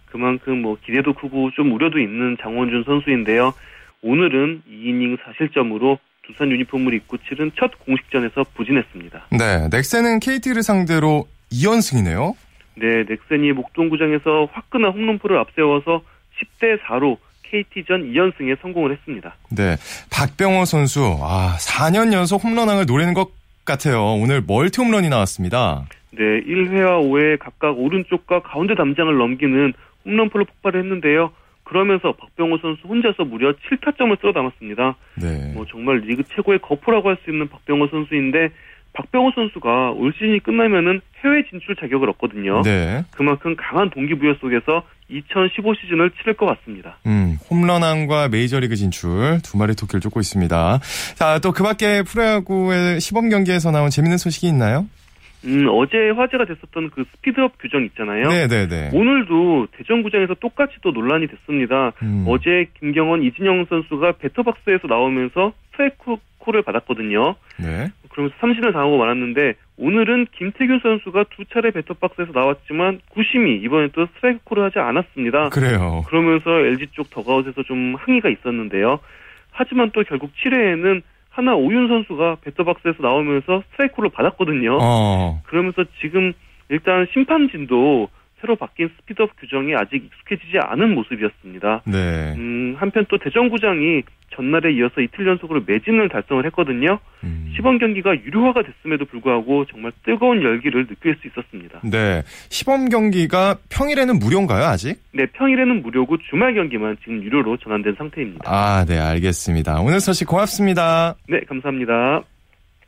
그만큼 0.08 0.62
뭐 0.62 0.78
기대도 0.84 1.14
크고 1.14 1.52
좀 1.52 1.72
우려도 1.74 2.00
있는 2.00 2.38
장원준 2.42 2.84
선수인데요. 2.86 3.54
오늘은 4.02 4.64
2이닝 4.70 5.18
4실점으로 5.20 5.98
두산 6.26 6.52
유니폼을 6.52 6.94
입고 6.94 7.18
치른 7.28 7.52
첫 7.58 7.72
공식전에서 7.86 8.46
부진했습니다. 8.56 9.28
네, 9.32 9.70
넥센은 9.72 10.20
KT를 10.20 10.64
상대로 10.64 11.28
2연승이네요. 11.52 12.36
네, 12.76 13.04
넥센이 13.08 13.54
목동구장에서 13.54 14.50
화끈한 14.52 14.92
홈런포를 14.92 15.38
앞세워서 15.38 16.02
10대 16.40 16.80
4로 16.82 17.18
KT전 17.44 18.12
2연승에 18.12 18.60
성공을 18.62 18.92
했습니다. 18.92 19.36
네, 19.50 19.78
박병호 20.12 20.66
선수 20.66 21.18
아 21.22 21.56
4년 21.60 22.14
연속 22.14 22.44
홈런왕을 22.44 22.86
노리는 22.86 23.14
것 23.14 23.30
같아요. 23.68 24.02
오늘 24.16 24.42
멀티 24.46 24.82
홈런이 24.82 25.10
나왔습니다. 25.10 25.86
네, 26.12 26.24
1회와 26.24 27.04
5회 27.04 27.38
각각 27.40 27.78
오른쪽과 27.78 28.42
가운데 28.42 28.74
담장을 28.76 29.16
넘기는 29.16 29.74
홈런포로 30.06 30.46
폭발을 30.46 30.80
했는데요. 30.82 31.32
그러면서 31.64 32.14
박병호 32.14 32.60
선수 32.60 32.88
혼자서 32.88 33.26
무려 33.26 33.52
7타점을 33.54 34.20
쓸어 34.22 34.32
담았습니다. 34.32 34.96
네. 35.22 35.52
뭐 35.54 35.66
정말 35.70 35.98
리그 35.98 36.24
최고의 36.24 36.60
거포라고 36.60 37.10
할 37.10 37.18
수 37.24 37.30
있는 37.30 37.50
박병호 37.50 37.88
선수인데 37.88 38.50
박병호 38.94 39.32
선수가 39.36 39.92
올 39.92 40.14
시즌이 40.14 40.40
끝나면은 40.40 41.02
해외 41.24 41.44
진출 41.50 41.76
자격을 41.76 42.10
얻거든요. 42.12 42.62
네. 42.64 43.04
그만큼 43.12 43.56
강한 43.58 43.90
동기부여 43.90 44.36
속에서 44.40 44.84
2015 45.10 45.74
시즌을 45.76 46.12
치를 46.20 46.34
것 46.36 46.46
같습니다. 46.48 46.98
음, 47.06 47.38
홈런왕과 47.50 48.30
메이저리그 48.30 48.76
진출 48.76 49.40
두 49.44 49.58
마리 49.58 49.76
토끼를 49.76 50.02
쫓고 50.02 50.20
있습니다. 50.20 50.80
자, 51.16 51.40
또 51.40 51.52
그 51.52 51.64
밖에 51.64 52.04
프로야구의 52.04 53.00
시범 53.00 53.30
경기에서 53.30 53.72
나온 53.72 53.90
재밌는 53.90 54.18
소식이 54.18 54.48
있나요? 54.48 54.86
음, 55.46 55.68
어제 55.72 56.10
화제가 56.10 56.46
됐었던 56.46 56.90
그 56.90 57.06
스피드업 57.16 57.54
규정 57.60 57.84
있잖아요. 57.86 58.28
네네네. 58.28 58.68
네, 58.68 58.90
네. 58.90 58.98
오늘도 58.98 59.68
대전구장에서 59.78 60.36
똑같이 60.42 60.76
또 60.82 60.92
논란이 60.92 61.28
됐습니다. 61.28 61.94
음. 62.04 62.26
어제 62.28 62.68
김경언, 62.80 63.24
이진영 63.24 63.66
선수가 63.70 64.14
배터박스에서 64.14 64.88
나오면서 64.88 65.54
스트라이크 65.72 66.18
콜을 66.40 66.64
받았거든요. 66.64 67.36
네. 67.60 67.88
그러면서 68.10 68.36
삼진을 68.42 68.74
당하고 68.74 68.98
말았는데 68.98 69.54
오늘은 69.78 70.28
김태균 70.32 70.80
선수가 70.82 71.26
두 71.36 71.46
차례 71.46 71.72
배터박스에서 71.72 72.32
나왔지만 72.34 73.00
구심이 73.12 73.58
이번에 73.58 73.90
또 73.94 74.08
스트라이크 74.08 74.40
콜을 74.44 74.64
하지 74.64 74.80
않았습니다. 74.80 75.50
그래요. 75.50 76.04
그러면서 76.08 76.50
LG 76.50 76.88
쪽 76.94 77.10
더그아웃에서 77.12 77.64
좀 77.64 77.96
항의가 77.96 78.30
있었는데요. 78.30 79.00
하지만 79.52 79.92
또 79.94 80.04
결국 80.04 80.32
7회에는 80.44 81.02
한화 81.30 81.56
오윤 81.56 81.88
선수가 81.88 82.38
배터박스에서 82.42 83.04
나오면서 83.04 83.62
스트라이크를 83.72 84.10
받았거든요. 84.10 84.80
어. 84.82 85.42
그러면서 85.46 85.84
지금 86.02 86.34
일단 86.70 87.08
심판진도 87.14 88.10
새로 88.42 88.56
바뀐 88.56 88.90
스피드업 88.98 89.32
규정이 89.40 89.74
아직 89.76 89.96
익숙해지지 89.96 90.60
않은 90.62 90.94
모습이었습니다. 90.94 91.82
네. 91.86 92.34
음, 92.38 92.76
한편 92.78 93.06
또 93.10 93.18
대전구장이 93.18 94.04
전날에 94.36 94.74
이어서 94.74 95.02
이틀 95.02 95.26
연속으로 95.26 95.64
매진을 95.66 96.10
달성을 96.10 96.46
했거든요. 96.46 97.00
음. 97.24 97.52
시범 97.56 97.80
경기가 97.80 98.14
유료화가 98.14 98.62
됐음에도 98.62 99.06
불구하고 99.06 99.66
정말 99.66 99.92
뜨거운 100.06 100.44
열기를 100.44 100.86
느낄 100.86 101.16
수 101.22 101.28
있었습니다. 101.28 101.82
네. 101.84 102.22
시범 102.50 102.90
경기가 102.90 103.58
평일에는 103.70 104.20
무료인가요, 104.20 104.66
아직? 104.66 105.02
네, 105.14 105.26
평일에는 105.26 105.82
무료고 105.82 106.18
주말 106.30 106.54
경기만 106.54 106.98
지금 107.00 107.24
유료로 107.24 107.58
전환된 107.58 107.96
상태입니다. 107.98 108.44
아, 108.46 108.86
네, 108.86 109.00
알겠습니다. 109.00 109.82
오늘 109.82 110.00
소식 110.00 110.28
고맙습니다. 110.28 111.16
네, 111.28 111.40
감사합니다. 111.48 112.22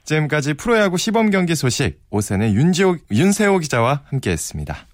지금까지 0.03 0.55
프로야구 0.55 0.97
시범 0.97 1.29
경기 1.29 1.55
소식 1.55 1.99
오세의 2.11 2.53
윤지호, 2.53 2.95
윤세호 3.11 3.59
기자와 3.59 4.01
함께했습니다. 4.09 4.88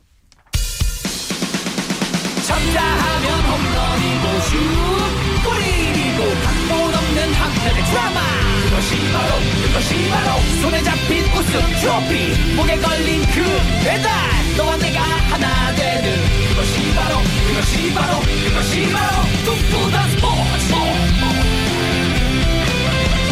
그것이 8.86 9.12
바로 9.12 9.34
그것이 9.64 10.10
바로 10.10 10.40
손에 10.62 10.84
잡힌 10.84 11.26
우승 11.34 11.60
트로피 11.82 12.56
목에 12.56 12.78
걸린 12.78 13.22
그 13.34 13.42
배달 13.84 14.12
너와 14.56 14.78
내가 14.78 15.02
하나 15.02 15.74
되는 15.74 16.14
그것이 16.50 16.94
바로 16.94 17.18
그것이 17.48 17.94
바로 17.96 18.20
그것이 18.20 18.92
바로 18.92 19.24
꿈꾸던 19.44 20.10
스포츠 20.12 20.74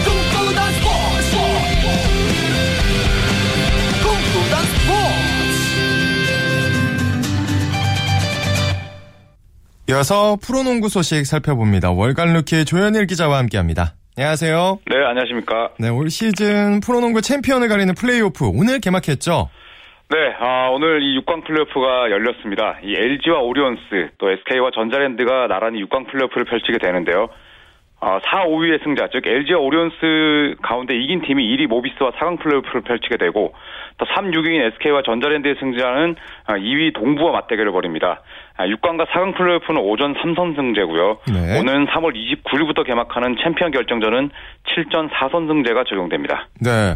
꿈꾸던 0.06 0.74
스포츠 0.74 1.32
꿈꾸던 4.02 4.66
스포츠 4.66 5.14
이어서 9.90 10.38
프로농구 10.42 10.90
소식 10.90 11.28
살펴봅니다. 11.28 11.92
월간 11.92 12.34
루키 12.34 12.66
조현일 12.66 13.06
기자와 13.06 13.38
함께합니다. 13.38 13.98
안녕하세요. 14.16 14.80
네, 14.86 14.96
안녕하십니까. 14.98 15.72
네, 15.80 15.90
올 15.90 16.12
시즌 16.12 16.82
프로농구 16.82 17.22
챔피언을 17.22 17.68
가리는 17.68 17.96
플레이오프 17.96 18.46
오늘 18.46 18.80
개막했죠? 18.80 19.50
네, 20.10 20.18
아, 20.40 20.70
오늘 20.70 21.02
이 21.02 21.20
6강 21.22 21.44
플레이오프가 21.46 22.12
열렸습니다. 22.12 22.78
이 22.84 22.94
LG와 22.94 23.40
오리온스, 23.40 24.12
또 24.20 24.30
SK와 24.30 24.70
전자랜드가 24.76 25.48
나란히 25.48 25.84
6강 25.86 26.12
플레이오프를 26.12 26.46
펼치게 26.46 26.78
되는데요. 26.78 27.30
어, 28.04 28.20
4, 28.22 28.48
5위의 28.48 28.84
승자, 28.84 29.08
즉 29.14 29.26
LG와 29.26 29.60
오리온스 29.62 30.56
가운데 30.62 30.94
이긴 30.94 31.22
팀이 31.22 31.42
1위 31.56 31.68
모비스와 31.68 32.12
4강 32.12 32.38
플레이오프를 32.38 32.82
펼치게 32.82 33.16
되고 33.16 33.54
또 33.98 34.06
3, 34.14 34.32
6위인 34.32 34.62
SK와 34.74 35.04
전자랜드의 35.06 35.56
승자는 35.58 36.16
2위 36.50 36.90
어, 36.90 37.00
동부와 37.00 37.32
맞대결을 37.32 37.72
벌입니다. 37.72 38.22
6강과 38.58 39.02
아, 39.02 39.06
4강 39.06 39.38
플레이오프는 39.38 39.82
5전 39.82 40.16
3선승제고요. 40.16 41.20
네. 41.32 41.60
오는 41.60 41.88
3월 41.88 42.14
29일부터 42.14 42.86
개막하는 42.86 43.38
챔피언 43.42 43.72
결정전은 43.72 44.32
7전 44.76 45.10
4선승제가 45.10 45.88
적용됩니다. 45.88 46.50
네. 46.60 46.96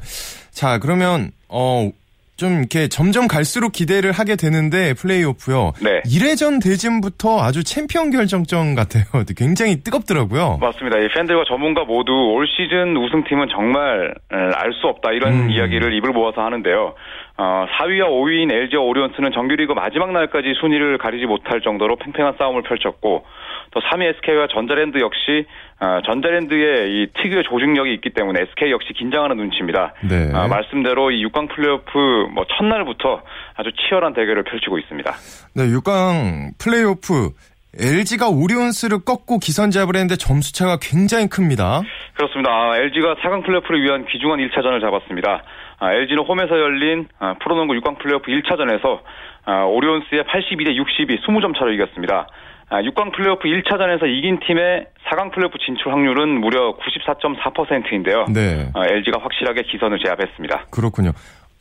자, 0.52 0.78
그러면 0.80 1.32
어, 1.48 1.90
좀 2.38 2.60
이렇게 2.60 2.88
점점 2.88 3.28
갈수록 3.28 3.72
기대를 3.72 4.12
하게 4.12 4.36
되는데 4.36 4.94
플레이오프요. 4.94 5.74
네. 5.82 6.02
1회전 6.06 6.64
대진부터 6.64 7.42
아주 7.42 7.64
챔피언 7.64 8.12
결정전 8.12 8.76
같아요. 8.76 9.04
굉장히 9.36 9.82
뜨겁더라고요. 9.84 10.60
맞습니다. 10.62 11.00
이 11.00 11.08
팬들과 11.16 11.44
전문가 11.48 11.84
모두 11.84 12.12
올 12.14 12.48
시즌 12.48 12.96
우승팀은 12.96 13.48
정말 13.50 14.14
알 14.30 14.72
수 14.78 14.86
없다 14.86 15.12
이런 15.12 15.34
음. 15.34 15.50
이야기를 15.50 15.94
입을 15.96 16.12
모아서 16.12 16.42
하는데요. 16.42 16.94
어, 17.38 17.66
4위와 17.70 18.08
5위인 18.08 18.52
LG와 18.52 18.82
오리온스는 18.84 19.32
정규리그 19.32 19.74
마지막 19.74 20.12
날까지 20.12 20.56
순위를 20.60 20.98
가리지 20.98 21.26
못할 21.28 21.62
정도로 21.62 21.96
팽팽한 21.98 22.34
싸움을 22.40 22.64
펼쳤고 22.64 23.26
또 23.72 23.80
3위 23.80 24.04
SK와 24.16 24.48
전자랜드 24.48 24.98
역시 25.00 25.46
어, 25.80 26.00
전자랜드의 26.06 26.90
이 26.90 27.08
특유의 27.14 27.44
조직력이 27.44 27.94
있기 27.96 28.10
때문에 28.10 28.42
SK 28.42 28.72
역시 28.72 28.94
긴장하는 28.94 29.38
눈치입니다. 29.38 29.94
네. 30.10 30.32
어, 30.34 30.48
말씀대로 30.48 31.12
이 31.12 31.24
6강 31.28 31.54
플레이오프 31.54 32.30
뭐 32.34 32.46
첫날부터 32.58 33.22
아주 33.56 33.72
치열한 33.74 34.14
대결을 34.14 34.44
펼치고 34.44 34.80
있습니다. 34.80 35.12
네, 35.56 35.64
6강 35.64 36.58
플레이오프 36.58 37.30
LG가 37.80 38.30
오리온스를 38.30 39.06
꺾고 39.06 39.38
기선제압을 39.38 39.96
했는데 39.96 40.16
점수차가 40.16 40.78
굉장히 40.82 41.28
큽니다. 41.30 41.82
그렇습니다. 42.16 42.50
아, 42.50 42.78
LG가 42.78 43.16
4강 43.22 43.46
플레이오프를 43.46 43.84
위한 43.84 44.06
귀중한 44.08 44.40
1차전을 44.40 44.82
잡았습니다. 44.82 45.44
아, 45.80 45.94
LG는 45.94 46.24
홈에서 46.24 46.60
열린 46.60 47.08
아, 47.20 47.36
프로농구 47.42 47.74
6강 47.76 48.00
플레이오프 48.00 48.32
1차전에서 48.32 49.00
아, 49.46 49.64
오리온스의 49.64 50.24
82대 50.24 50.76
62 50.76 51.18
20점 51.22 51.58
차로 51.58 51.72
이겼습니다. 51.74 52.28
6강 52.70 53.14
플레이오프 53.16 53.48
1차전에서 53.48 54.08
이긴 54.10 54.40
팀의 54.42 54.88
4강 55.06 55.32
플레이오프 55.32 55.58
진출 55.66 55.90
확률은 55.94 56.42
무려 56.42 56.76
94.4%인데요. 56.76 58.26
네. 58.26 58.70
LG가 58.76 59.22
확실하게 59.22 59.62
기선을 59.62 60.00
제압했습니다. 60.04 60.66
그렇군요. 60.72 61.12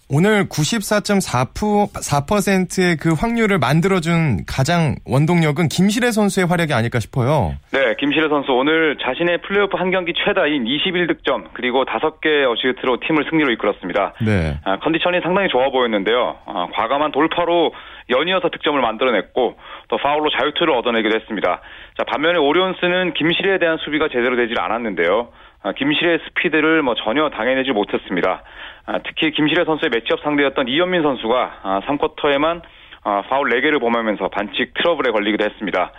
오늘 0.08 0.48
94.4%의 0.48 2.96
그 2.96 3.12
확률을 3.12 3.58
만들어준 3.58 4.44
가장 4.46 4.94
원동력은 5.04 5.66
김시래 5.66 6.12
선수의 6.12 6.46
활약이 6.46 6.72
아닐까 6.72 7.00
싶어요. 7.00 7.54
네, 7.72 7.96
김시래 7.98 8.28
선수 8.28 8.52
오늘 8.52 8.96
자신의 9.02 9.42
플레이오프 9.42 9.76
한 9.76 9.90
경기 9.90 10.12
최다인 10.14 10.64
21득점 10.64 11.46
그리고 11.54 11.84
5개 11.84 12.48
어시스트로 12.48 13.00
팀을 13.00 13.26
승리로 13.28 13.50
이끌었습니다. 13.54 14.14
네. 14.24 14.60
아, 14.64 14.78
컨디션이 14.78 15.22
상당히 15.22 15.48
좋아 15.48 15.70
보였는데요. 15.70 16.36
아, 16.46 16.68
과감한 16.72 17.10
돌파로 17.10 17.72
연이어서 18.08 18.50
득점을 18.50 18.80
만들어냈고 18.80 19.56
또 19.88 19.96
파울로 19.96 20.30
자유투를 20.30 20.72
얻어내기도 20.72 21.16
했습니다. 21.16 21.60
자, 21.98 22.04
반면에 22.04 22.38
오리온스는 22.38 23.14
김실애에 23.14 23.58
대한 23.58 23.78
수비가 23.78 24.06
제대로 24.06 24.36
되질 24.36 24.60
않았는데요. 24.60 25.30
아, 25.66 25.72
김실의 25.72 26.20
스피드를 26.28 26.82
뭐 26.82 26.94
전혀 26.94 27.28
당해내지 27.28 27.72
못했습니다. 27.72 28.44
아, 28.86 29.00
특히 29.04 29.32
김실의 29.32 29.64
선수의 29.64 29.90
매치업 29.90 30.20
상대였던 30.22 30.68
이현민 30.68 31.02
선수가 31.02 31.82
3쿼터에만 31.88 32.62
아, 33.02 33.22
파울 33.28 33.50
4개를 33.50 33.80
범하면서 33.80 34.28
반칙 34.28 34.74
트러블에 34.74 35.10
걸리기도 35.10 35.44
했습니다. 35.44 35.92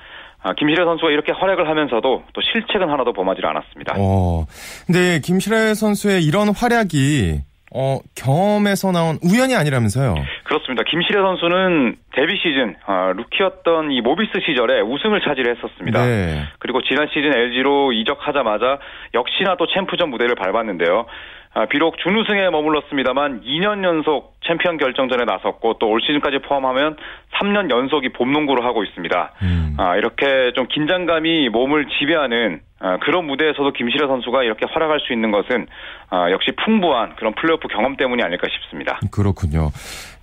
김실의 0.58 0.86
선수가 0.86 1.12
이렇게 1.12 1.34
활약을 1.34 1.68
하면서도 1.68 2.24
또 2.32 2.42
실책은 2.42 2.90
하나도 2.90 3.12
범하지 3.12 3.42
않았습니다. 3.44 3.96
어, 3.98 4.46
근데 4.86 5.20
김실의 5.20 5.76
선수의 5.76 6.24
이런 6.24 6.50
활약이 6.56 7.42
어, 7.80 8.00
경험에서 8.16 8.92
나온 8.92 9.18
우연이 9.24 9.56
아니라면서요? 9.56 10.16
그렇습니다. 10.46 10.84
김시래 10.84 11.20
선수는 11.22 11.96
데뷔 12.14 12.36
시즌 12.38 12.76
어, 12.88 13.12
루키였던 13.16 13.92
이 13.92 14.02
모비스 14.02 14.32
시절에 14.46 14.82
우승을 14.82 15.22
차지했었습니다. 15.22 16.02
네. 16.06 16.44
그리고 16.58 16.82
지난 16.82 17.08
시즌 17.14 17.32
LG로 17.38 17.92
이적하자마자 17.94 18.80
역시나 19.14 19.56
또 19.58 19.68
챔프전 19.68 20.10
무대를 20.10 20.34
밟았는데요. 20.36 21.06
아, 21.54 21.66
비록 21.68 21.98
준우승에 22.00 22.50
머물렀습니다만 22.50 23.42
2년 23.42 23.84
연속 23.84 24.36
챔피언 24.46 24.78
결정전에 24.78 25.26
나섰고 25.26 25.78
또 25.80 25.88
올 25.88 26.02
시즌까지 26.02 26.40
포함하면 26.40 26.98
3년 27.40 27.70
연속의 27.72 28.10
봄농구를 28.10 28.64
하고 28.66 28.84
있습니다. 28.84 29.34
음. 29.42 29.76
아, 29.78 29.96
이렇게 29.96 30.52
좀 30.56 30.68
긴장감이 30.68 31.50
몸을 31.50 31.86
지배하는 32.00 32.62
아, 32.80 32.98
그런 32.98 33.26
무대에서도 33.26 33.72
김시래 33.74 34.08
선수가 34.08 34.44
이렇게 34.44 34.66
활약할 34.70 35.00
수 35.00 35.14
있는 35.14 35.32
것은 35.32 35.68
아, 36.10 36.32
역시 36.32 36.52
풍부한 36.64 37.16
그런 37.16 37.34
플레이오프 37.34 37.68
경험 37.68 37.98
때문이 37.98 38.22
아닐까 38.24 38.48
싶습니다. 38.50 39.00
그렇군요. 39.12 39.72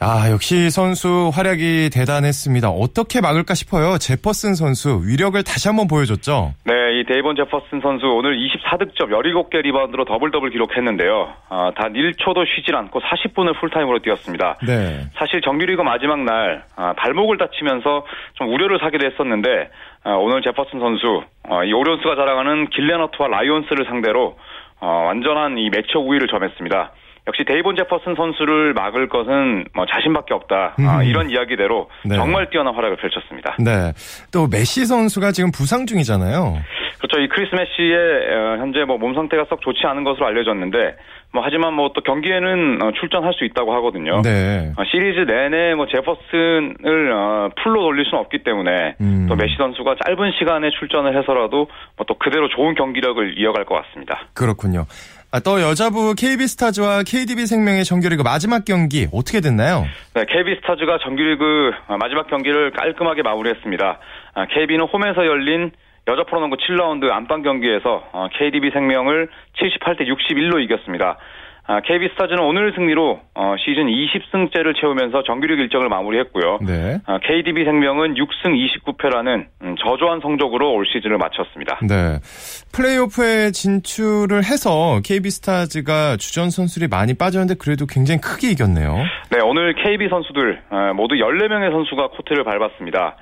아 0.01 0.31
역시 0.31 0.71
선수 0.71 1.31
활약이 1.33 1.91
대단했습니다. 1.93 2.69
어떻게 2.69 3.21
막을까 3.21 3.55
싶어요. 3.55 3.99
제퍼슨 3.99 4.55
선수 4.55 5.01
위력을 5.05 5.41
다시 5.43 5.69
한번 5.69 5.89
보여줬죠. 5.89 6.53
네, 6.65 7.01
이 7.01 7.05
데이본 7.05 7.37
제퍼슨 7.37 7.81
선수 7.81 8.07
오늘 8.07 8.37
24득점 8.37 9.11
17개 9.11 9.63
리바운드로 9.63 10.05
더블 10.05 10.31
더블 10.31 10.51
기록했는데요. 10.51 11.33
아, 11.49 11.73
단 11.77 11.93
1초도 11.93 12.47
쉬질 12.47 12.77
않고 12.77 13.01
40분을 13.01 13.59
풀타임으로 13.61 14.01
뛰었습니다. 14.01 14.59
네. 14.67 15.07
사실 15.15 15.41
정규리그 15.41 15.83
마지막 15.83 16.21
날 16.21 16.65
아, 16.77 16.93
발목을 16.95 17.39
다치면서 17.39 18.05
좀 18.35 18.53
우려를 18.53 18.79
사기도 18.81 19.07
했었는데 19.07 19.49
아, 19.49 19.94
오늘 20.13 20.43
제퍼슨 20.43 20.79
선수 20.81 21.23
아, 21.49 21.65
이 21.65 21.73
오리온스가 21.73 22.15
자랑하는 22.17 22.69
길렌워터와 22.71 23.29
라이온스를 23.29 23.87
상대로 23.87 24.37
어, 24.81 25.05
완전한 25.07 25.57
이 25.59 25.71
매치업 25.71 25.99
우위를 25.99 26.29
점했습니다. 26.29 26.93
역시 27.27 27.43
데이본 27.47 27.75
제퍼슨 27.77 28.15
선수를 28.17 28.75
막을 28.75 29.09
것은 29.09 29.65
뭐 29.75 29.87
자신밖에 29.87 30.35
없다. 30.35 30.75
음. 30.79 30.87
아, 30.87 31.03
이런 31.03 31.31
이야기대로 31.31 31.89
네. 32.05 32.17
정말 32.17 32.51
뛰어난 32.51 32.75
활약을 32.75 32.99
펼쳤습니다. 32.99 33.57
네. 33.59 33.93
또 34.31 34.47
메시 34.47 34.85
선수가 34.85 35.33
지금 35.33 35.51
부상 35.51 35.87
중이잖아요. 35.87 36.59
그렇죠. 36.99 37.21
이 37.21 37.29
크리스 37.29 37.55
메시의 37.55 37.97
어, 37.97 38.57
현재 38.59 38.85
뭐 38.85 38.99
몸 38.99 39.15
상태가 39.15 39.47
썩 39.49 39.63
좋지 39.63 39.87
않은 39.87 40.05
것으로 40.05 40.27
알려졌는데 40.27 40.97
뭐 41.35 41.43
하지만 41.45 41.75
뭐 41.75 41.91
또 41.95 42.01
경기에는 42.01 42.83
어, 42.83 42.93
출전할 42.99 43.35
수 43.35 43.45
있다고 43.45 43.75
하거든요. 43.77 44.23
네. 44.23 44.73
어, 44.77 44.83
시리즈 44.91 45.21
내내 45.21 45.75
뭐 45.75 45.87
제퍼슨을 45.87 47.51
풀로 47.63 47.83
돌릴 47.83 48.05
수는 48.07 48.21
없기 48.21 48.43
때문에 48.43 48.97
음. 49.01 49.27
또 49.29 49.37
메시 49.37 49.55
선수가 49.59 49.97
짧은 50.07 50.33
시간에 50.39 50.71
출전을 50.71 51.17
해서라도 51.19 51.69
뭐 51.97 52.05
또 52.07 52.15
그대로 52.19 52.49
좋은 52.49 52.75
경기력을 52.75 53.39
이어갈 53.39 53.65
것 53.65 53.75
같습니다. 53.83 54.27
그렇군요. 54.35 54.85
아, 55.33 55.41
또 55.41 55.61
여자부 55.61 56.15
KB스타즈와 56.15 57.03
KDB 57.05 57.47
생명의 57.47 57.85
정규리그 57.85 58.23
마지막 58.23 58.65
경기 58.65 59.09
어떻게 59.13 59.41
됐나요? 59.41 59.85
네, 60.15 60.25
KB스타즈가 60.29 60.99
정규리그 61.03 61.73
마지막 61.99 62.29
경기를 62.29 62.71
깔끔하게 62.73 63.23
마무리했습니다. 63.23 63.99
KB는 64.51 64.85
홈에서 64.93 65.27
열린 65.27 65.73
여자 66.07 66.23
프로농구 66.25 66.57
7라운드 66.57 67.11
안방 67.11 67.43
경기에서 67.43 68.05
KDB 68.39 68.71
생명을 68.71 69.29
78대 69.57 70.07
61로 70.07 70.63
이겼습니다. 70.63 71.19
아, 71.67 71.81
KB 71.81 72.11
스타즈는 72.11 72.43
오늘 72.43 72.75
승리로 72.75 73.21
어, 73.35 73.55
시즌 73.59 73.87
20승째를 73.87 74.79
채우면서 74.79 75.23
정규리그 75.23 75.63
일정을 75.63 75.89
마무리했고요. 75.89 76.59
네. 76.61 76.99
아, 77.07 77.19
KDB 77.21 77.65
생명은 77.65 78.17
6승 78.17 78.53
29패라는 78.53 79.47
음, 79.63 79.75
저조한 79.83 80.21
성적으로 80.21 80.75
올 80.75 80.85
시즌을 80.85 81.17
마쳤습니다. 81.17 81.79
네. 81.89 82.19
플레이오프에 82.75 83.53
진출을 83.53 84.45
해서 84.45 85.01
KB 85.03 85.31
스타즈가 85.31 86.19
주전 86.19 86.51
선수들이 86.51 86.89
많이 86.89 87.15
빠졌는데 87.15 87.55
그래도 87.59 87.87
굉장히 87.87 88.21
크게 88.21 88.51
이겼네요. 88.51 88.99
네, 89.31 89.39
오늘 89.43 89.75
KB 89.75 90.11
선수들 90.11 90.61
아, 90.69 90.93
모두 90.93 91.15
14명의 91.15 91.73
선수가 91.73 92.09
코트를 92.09 92.45
밟았습니다. 92.45 93.17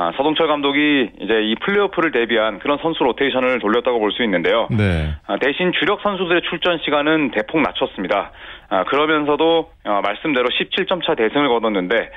아, 0.00 0.12
서동철 0.16 0.46
감독이 0.46 1.10
이제 1.20 1.42
이 1.42 1.56
플레이오프를 1.56 2.12
대비한 2.12 2.60
그런 2.60 2.78
선수 2.78 3.02
로테이션을 3.02 3.58
돌렸다고 3.58 3.98
볼 3.98 4.12
수 4.12 4.22
있는데요. 4.22 4.68
네. 4.70 5.10
아, 5.26 5.38
대신 5.38 5.72
주력 5.72 6.00
선수들의 6.02 6.42
출전 6.48 6.78
시간은 6.78 7.32
대폭 7.32 7.60
낮췄습니다. 7.62 8.30
아, 8.70 8.84
그러면서도 8.84 9.70
어, 9.84 10.00
말씀대로 10.02 10.48
17점 10.48 11.04
차 11.04 11.16
대승을 11.16 11.48
거뒀는데 11.48 12.10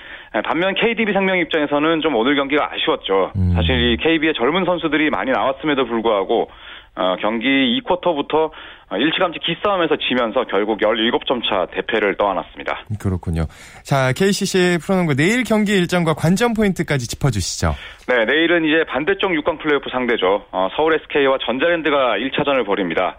반면 0.46 0.76
KDB 0.76 1.12
생명 1.12 1.40
입장에서는 1.40 2.02
좀 2.02 2.16
오늘 2.16 2.36
경기가 2.36 2.72
아쉬웠죠. 2.72 3.32
음. 3.36 3.54
사실 3.56 3.76
이 3.82 3.98
KB의 3.98 4.36
젊은 4.36 4.64
선수들이 4.66 5.10
많이 5.10 5.32
나왔음에도 5.32 5.86
불구하고 5.86 6.50
어, 6.96 7.16
경기 7.22 7.48
2쿼터부터 7.82 8.52
일찌감치 8.98 9.40
기싸움에서 9.40 9.96
지면서 9.96 10.44
결국 10.50 10.80
17점 10.80 11.42
차 11.48 11.66
대패를 11.74 12.18
떠안았습니다. 12.18 12.84
그렇군요. 13.00 13.46
자, 13.84 14.12
KCC 14.12 14.80
프로농구 14.82 15.16
내일 15.16 15.46
경기 15.46 15.72
일정과 15.72 16.14
관전 16.14 16.54
포인트까지 16.54 17.08
짚어주시죠. 17.08 17.74
네, 18.10 18.26
내일은 18.26 18.66
이제 18.66 18.84
반대쪽 18.90 19.32
6강 19.32 19.60
플레이오프 19.60 19.90
상대죠. 19.90 20.46
어, 20.52 20.68
서울 20.76 20.96
SK와 20.96 21.38
전자랜드가 21.46 22.18
1차전을 22.18 22.66
벌입니다. 22.66 23.16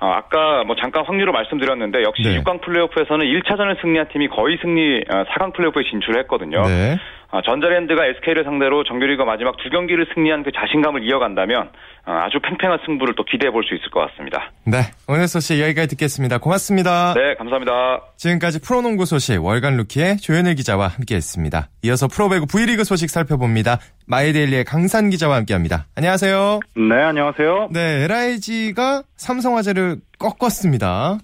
어, 0.00 0.06
아까 0.06 0.64
뭐 0.64 0.74
잠깐 0.76 1.04
확률을 1.04 1.30
말씀드렸는데 1.34 2.02
역시 2.02 2.22
네. 2.22 2.40
6강 2.40 2.62
플레이오프에서는 2.62 3.26
1차전을 3.26 3.78
승리한 3.82 4.08
팀이 4.08 4.28
거의 4.28 4.56
승리 4.62 5.04
4강 5.04 5.48
어, 5.48 5.52
플레이오프에 5.52 5.82
진출했거든요. 5.90 6.62
네. 6.62 6.96
어, 7.32 7.40
전자랜드가 7.42 8.06
SK를 8.06 8.42
상대로 8.44 8.82
정규리그 8.82 9.22
마지막 9.22 9.56
두 9.58 9.70
경기를 9.70 10.06
승리한 10.14 10.42
그 10.42 10.50
자신감을 10.52 11.04
이어간다면 11.04 11.70
어, 12.06 12.12
아주 12.24 12.40
팽팽한 12.40 12.80
승부를 12.84 13.14
또 13.16 13.22
기대해 13.24 13.52
볼 13.52 13.62
수 13.62 13.74
있을 13.74 13.88
것 13.90 14.00
같습니다. 14.10 14.50
네, 14.66 14.78
오늘 15.06 15.28
소식 15.28 15.60
여기까지 15.60 15.88
듣겠습니다. 15.90 16.38
고맙습니다. 16.38 17.14
네, 17.14 17.34
감사합니다. 17.34 18.00
지금까지 18.16 18.60
프로농구 18.62 19.04
소식 19.04 19.38
월간 19.44 19.76
루키의 19.76 20.16
조현일 20.16 20.56
기자와 20.56 20.88
함께했습니다. 20.88 21.68
이어서 21.84 22.08
프로배구 22.08 22.46
V리그 22.46 22.82
소식 22.84 23.10
살펴봅니다. 23.10 23.78
마이데일리의 24.08 24.64
강산 24.64 25.10
기자와 25.10 25.36
함께합니다. 25.36 25.84
안녕하세요. 25.96 26.60
네, 26.76 26.94
안녕하세요. 27.02 27.68
네, 27.72 28.06
LIG가 28.10 29.02
삼성화재를 29.16 29.98
꺾었습니다. 30.18 31.18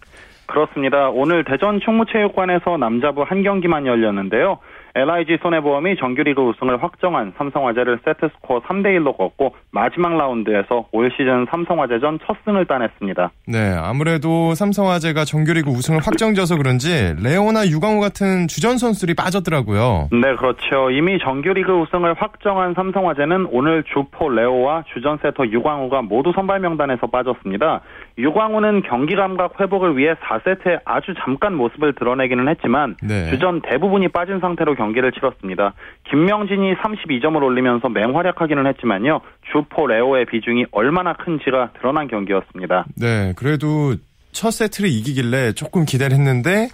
그렇습니다. 0.47 1.09
오늘 1.09 1.43
대전 1.45 1.81
충무체육관에서 1.85 2.77
남자부 2.77 3.25
한 3.27 3.43
경기만 3.43 3.87
열렸는데요. 3.87 4.61
LIG 4.97 5.39
손해보험이 5.43 5.97
정규리그 5.97 6.41
우승을 6.41 6.83
확정한 6.83 7.35
삼성화재를 7.37 8.01
세트스코어 8.03 8.63
3대1로 8.63 9.15
꺾고 9.19 9.55
마지막 9.71 10.17
라운드에서 10.17 10.87
올 10.91 11.11
시즌 11.11 11.47
삼성화재전 11.51 12.21
첫 12.27 12.37
승을 12.47 12.65
따냈습니다. 12.65 13.31
네, 13.47 13.77
아무래도 13.79 14.55
삼성화재가 14.55 15.27
정규리그 15.27 15.69
우승을 15.71 16.01
확정져서 16.03 16.57
그런지 16.57 17.15
레오나 17.23 17.67
유광호 17.67 18.01
같은 18.01 18.49
주전 18.49 18.79
선수들이 18.79 19.15
빠졌더라고요. 19.15 20.09
네, 20.13 20.35
그렇죠. 20.37 20.91
이미 20.91 21.19
정규리그 21.19 21.73
우승을 21.73 22.15
확정한 22.15 22.73
삼성화재는 22.73 23.49
오늘 23.51 23.85
주포 23.93 24.31
레오와 24.31 24.85
주전 24.95 25.19
세터 25.21 25.49
유광호가 25.49 26.01
모두 26.03 26.33
선발 26.35 26.61
명단에서 26.61 27.09
빠졌습니다. 27.09 27.83
유광호는 28.19 28.83
경기 28.83 29.15
감각 29.15 29.61
회복을 29.61 29.97
위해 29.99 30.15
4세트에 30.15 30.81
아주 30.85 31.13
잠깐 31.23 31.55
모습을 31.55 31.95
드러내기는 31.95 32.49
했지만 32.49 32.97
네. 33.03 33.31
주전 33.31 33.61
대부분이 33.61 34.09
빠진 34.09 34.41
상태로 34.41 34.75
경기를 34.75 35.13
치렀습니다. 35.13 35.75
김명진이 36.11 36.75
32점을 36.77 37.43
올리면서 37.43 37.89
맹활약하기는 37.91 38.67
했지만요. 38.67 39.21
주포 39.53 39.87
레오의 39.87 40.27
비중이 40.27 40.67
얼마나 40.71 41.13
큰지가 41.13 41.73
드러난 41.79 42.09
경기였습니다. 42.09 42.87
네, 42.99 43.35
그래도 43.37 43.95
첫 44.37 44.51
세트를 44.51 44.91
이기길래 44.91 45.53
조금 45.53 45.87
기대를 45.87 46.15
했는데 46.15 46.69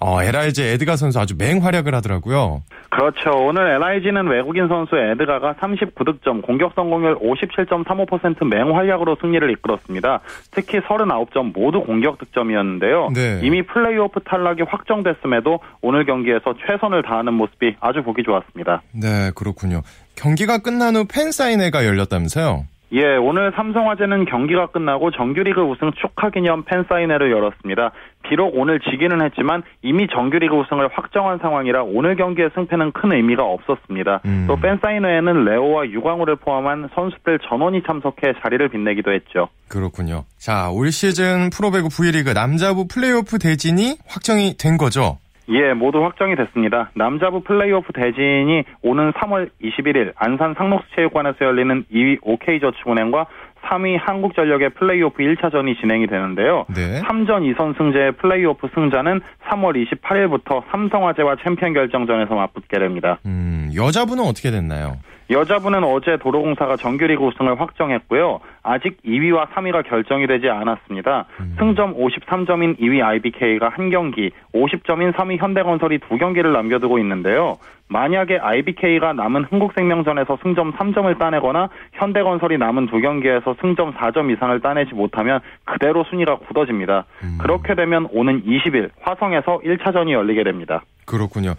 어, 0.00 0.22
LIG 0.22 0.62
에드가 0.62 0.96
선수 0.96 1.20
아주 1.20 1.34
맹활약을 1.36 1.94
하더라고요. 1.94 2.62
그렇죠. 2.88 3.30
오늘 3.32 3.68
LIG는 3.68 4.28
외국인 4.28 4.66
선수 4.68 4.96
에드가가 4.96 5.54
39득점, 5.60 6.40
공격 6.40 6.72
성공률 6.74 7.18
57.35% 7.18 8.46
맹활약으로 8.46 9.18
승리를 9.20 9.50
이끌었습니다. 9.50 10.20
특히 10.52 10.80
39점 10.80 11.52
모두 11.54 11.82
공격 11.82 12.18
득점이었는데요. 12.18 13.10
네. 13.14 13.40
이미 13.42 13.62
플레이오프 13.62 14.20
탈락이 14.20 14.62
확정됐음에도 14.62 15.60
오늘 15.82 16.06
경기에서 16.06 16.54
최선을 16.66 17.02
다하는 17.02 17.34
모습이 17.34 17.76
아주 17.80 18.02
보기 18.02 18.22
좋았습니다. 18.22 18.80
네, 18.92 19.30
그렇군요. 19.34 19.82
경기가 20.16 20.58
끝난 20.58 20.96
후 20.96 21.04
팬사인회가 21.06 21.84
열렸다면서요? 21.84 22.71
예, 22.94 23.16
오늘 23.16 23.52
삼성화재는 23.56 24.26
경기가 24.26 24.66
끝나고 24.66 25.10
정규리그 25.12 25.62
우승 25.62 25.92
축하 25.92 26.28
기념 26.28 26.62
팬사인회를 26.64 27.30
열었습니다. 27.30 27.92
비록 28.28 28.52
오늘 28.54 28.80
지기는 28.80 29.24
했지만 29.24 29.62
이미 29.80 30.06
정규리그 30.08 30.54
우승을 30.54 30.88
확정한 30.92 31.38
상황이라 31.38 31.84
오늘 31.84 32.16
경기의 32.16 32.50
승패는 32.54 32.92
큰 32.92 33.12
의미가 33.12 33.42
없었습니다. 33.44 34.20
음. 34.26 34.44
또 34.46 34.56
팬사인회에는 34.56 35.44
레오와 35.44 35.86
유광우를 35.86 36.36
포함한 36.36 36.90
선수들 36.94 37.38
전원이 37.48 37.82
참석해 37.86 38.34
자리를 38.42 38.68
빛내기도 38.68 39.12
했죠. 39.12 39.48
그렇군요. 39.68 40.24
자, 40.36 40.70
올 40.70 40.92
시즌 40.92 41.48
프로배구 41.48 41.88
V리그 41.88 42.30
남자부 42.30 42.86
플레이오프 42.88 43.38
대진이 43.38 43.96
확정이 44.06 44.54
된 44.58 44.76
거죠? 44.76 45.16
예, 45.48 45.72
모두 45.74 46.02
확정이 46.04 46.36
됐습니다. 46.36 46.90
남자부 46.94 47.42
플레이오프 47.42 47.92
대진이 47.92 48.64
오는 48.82 49.12
3월 49.12 49.50
21일 49.62 50.12
안산 50.16 50.54
상록수체육관에서 50.54 51.44
열리는 51.44 51.84
2위 51.92 52.18
OK저축은행과 52.22 53.26
3위 53.62 53.96
한국전력의 54.00 54.70
플레이오프 54.70 55.22
1차전이 55.22 55.78
진행이 55.80 56.06
되는데요. 56.06 56.66
네. 56.74 57.00
3전 57.02 57.54
2선승제의 57.54 58.12
플레이오프 58.12 58.68
승자는 58.74 59.20
3월 59.48 59.86
28일부터 59.86 60.62
삼성화재와 60.70 61.36
챔피언 61.44 61.72
결정전에서 61.72 62.34
맞붙게 62.34 62.78
됩니다. 62.78 63.18
음, 63.26 63.70
여자부는 63.74 64.24
어떻게 64.24 64.50
됐나요? 64.50 64.96
여자부는 65.30 65.84
어제 65.84 66.16
도로공사가 66.18 66.76
정규리그 66.76 67.24
우승을 67.24 67.60
확정했고요. 67.60 68.40
아직 68.62 68.98
2위와 69.04 69.48
3위가 69.48 69.86
결정이 69.86 70.26
되지 70.26 70.48
않았습니다. 70.48 71.26
음. 71.40 71.56
승점 71.58 71.96
53점인 71.96 72.78
2위 72.78 73.02
IBK가 73.02 73.68
한 73.68 73.90
경기, 73.90 74.30
50점인 74.54 75.12
3위 75.12 75.38
현대건설이 75.40 75.98
두 76.08 76.18
경기를 76.18 76.52
남겨두고 76.52 76.98
있는데요. 76.98 77.58
만약에 77.88 78.38
IBK가 78.38 79.12
남은 79.12 79.44
흥국생명전에서 79.44 80.38
승점 80.42 80.72
3점을 80.72 81.18
따내거나 81.18 81.68
현대건설이 81.92 82.56
남은 82.56 82.86
두 82.86 83.00
경기에서 83.00 83.54
승점 83.60 83.94
4점 83.94 84.32
이상을 84.32 84.58
따내지 84.60 84.94
못하면 84.94 85.40
그대로 85.64 86.04
순위가 86.04 86.36
굳어집니다. 86.36 87.04
음. 87.24 87.38
그렇게 87.40 87.74
되면 87.74 88.08
오는 88.12 88.42
20일 88.44 88.90
화성에서 89.02 89.60
1차전이 89.60 90.12
열리게 90.12 90.42
됩니다. 90.44 90.82
그렇군요. 91.04 91.54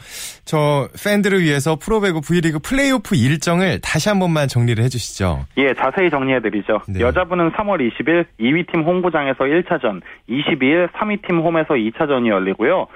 저 0.45 0.88
팬들을 1.03 1.41
위해서 1.41 1.75
프로배구 1.75 2.21
V리그 2.21 2.60
플레이오프 2.60 3.15
일정을 3.15 3.79
다시 3.82 4.10
한 4.10 4.19
번만 4.19 4.47
정리를 4.47 4.84
해주시죠. 4.84 5.45
예, 5.58 5.73
자세히 5.73 6.10
정리해드리죠. 6.10 6.82
네. 6.88 6.99
여자분은 7.01 7.51
3월 7.51 7.79
20일 7.79 8.25
2위 8.39 8.71
팀 8.71 8.84
홍구장에서 8.84 9.43
1차전, 9.43 10.01
22일 10.29 10.91
3위 10.91 11.27
팀 11.27 11.39
홈에서 11.39 11.73
2차전이 11.73 12.29
열리고요. 12.29 12.88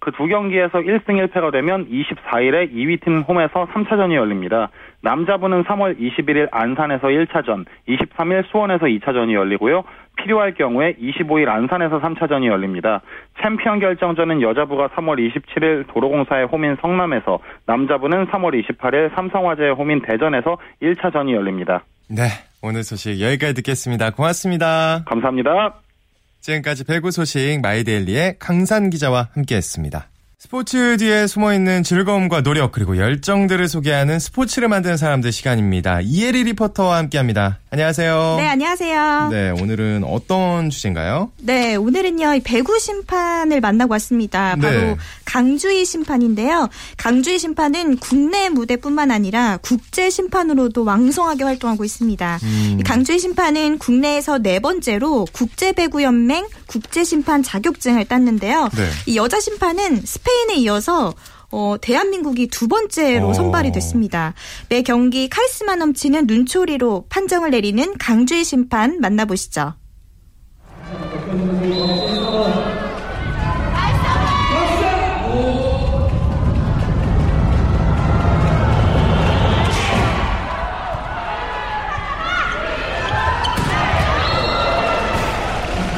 그 0.00 0.10
두 0.12 0.26
경기에서 0.26 0.78
1승 0.78 1.28
1패가 1.28 1.52
되면 1.52 1.86
24일에 1.88 2.72
2위 2.72 3.02
팀 3.04 3.20
홈에서 3.20 3.66
3차전이 3.66 4.14
열립니다. 4.14 4.70
남자분은 5.02 5.64
3월 5.64 5.98
21일 5.98 6.48
안산에서 6.50 7.08
1차전, 7.08 7.64
23일 7.88 8.46
수원에서 8.50 8.86
2차전이 8.86 9.34
열리고요. 9.34 9.84
필요할 10.16 10.54
경우에 10.54 10.94
25일 10.94 11.48
안산에서 11.48 12.00
3차전이 12.00 12.46
열립니다. 12.46 13.02
챔피언 13.42 13.78
결정전은 13.80 14.42
여자부가 14.42 14.88
3월 14.88 15.18
27일 15.18 15.86
도로공사의 15.92 16.46
홈인 16.46 16.76
성남에서, 16.80 17.38
남자부는 17.66 18.26
3월 18.26 18.62
28일 18.62 19.14
삼성화재의 19.14 19.74
홈인 19.74 20.02
대전에서 20.02 20.56
1차전이 20.82 21.34
열립니다. 21.34 21.84
네, 22.08 22.24
오늘 22.62 22.82
소식 22.82 23.20
여기까지 23.20 23.54
듣겠습니다. 23.54 24.10
고맙습니다. 24.10 25.04
감사합니다. 25.06 25.74
지금까지 26.40 26.84
배구 26.84 27.10
소식 27.10 27.60
마이데일리의 27.60 28.36
강산 28.38 28.90
기자와 28.90 29.28
함께했습니다. 29.32 30.08
스포츠 30.38 30.96
뒤에 30.96 31.26
숨어있는 31.26 31.82
즐거움과 31.82 32.42
노력 32.42 32.72
그리고 32.72 32.96
열정들을 32.96 33.68
소개하는 33.68 34.18
스포츠를 34.18 34.68
만드는 34.68 34.96
사람들 34.96 35.32
시간입니다. 35.32 36.00
이혜리 36.00 36.44
리포터와 36.44 36.96
함께합니다. 36.96 37.58
안녕하세요. 37.72 38.34
네, 38.38 38.48
안녕하세요. 38.48 39.28
네, 39.30 39.50
오늘은 39.50 40.02
어떤 40.04 40.70
주제인가요? 40.70 41.30
네, 41.38 41.76
오늘은요 41.76 42.40
배구 42.42 42.80
심판을 42.80 43.60
만나고 43.60 43.92
왔습니다. 43.92 44.56
바로 44.60 44.80
네. 44.80 44.96
강주희 45.24 45.84
심판인데요. 45.84 46.68
강주희 46.96 47.38
심판은 47.38 47.98
국내 47.98 48.48
무대뿐만 48.48 49.12
아니라 49.12 49.58
국제 49.62 50.10
심판으로도 50.10 50.84
왕성하게 50.84 51.44
활동하고 51.44 51.84
있습니다. 51.84 52.40
음. 52.42 52.80
강주희 52.84 53.20
심판은 53.20 53.78
국내에서 53.78 54.38
네 54.38 54.58
번째로 54.58 55.26
국제 55.32 55.72
배구 55.72 56.02
연맹 56.02 56.48
국제 56.66 57.04
심판 57.04 57.44
자격증을 57.44 58.06
땄는데요. 58.06 58.68
네. 58.74 58.88
이 59.06 59.16
여자 59.16 59.38
심판은 59.38 60.02
스페인 60.04 60.30
스페인에 60.30 60.54
이어서 60.56 61.14
어, 61.52 61.76
대한민국이 61.80 62.46
두 62.48 62.68
번째로 62.68 63.28
어. 63.28 63.34
선발이 63.34 63.72
됐습니다. 63.72 64.34
매 64.68 64.82
경기 64.82 65.28
카리스마 65.28 65.76
넘치는 65.76 66.26
눈초리로 66.26 67.06
판정을 67.08 67.50
내리는 67.50 67.96
강주의 67.98 68.44
심판 68.44 69.00
만나보시죠. 69.00 69.74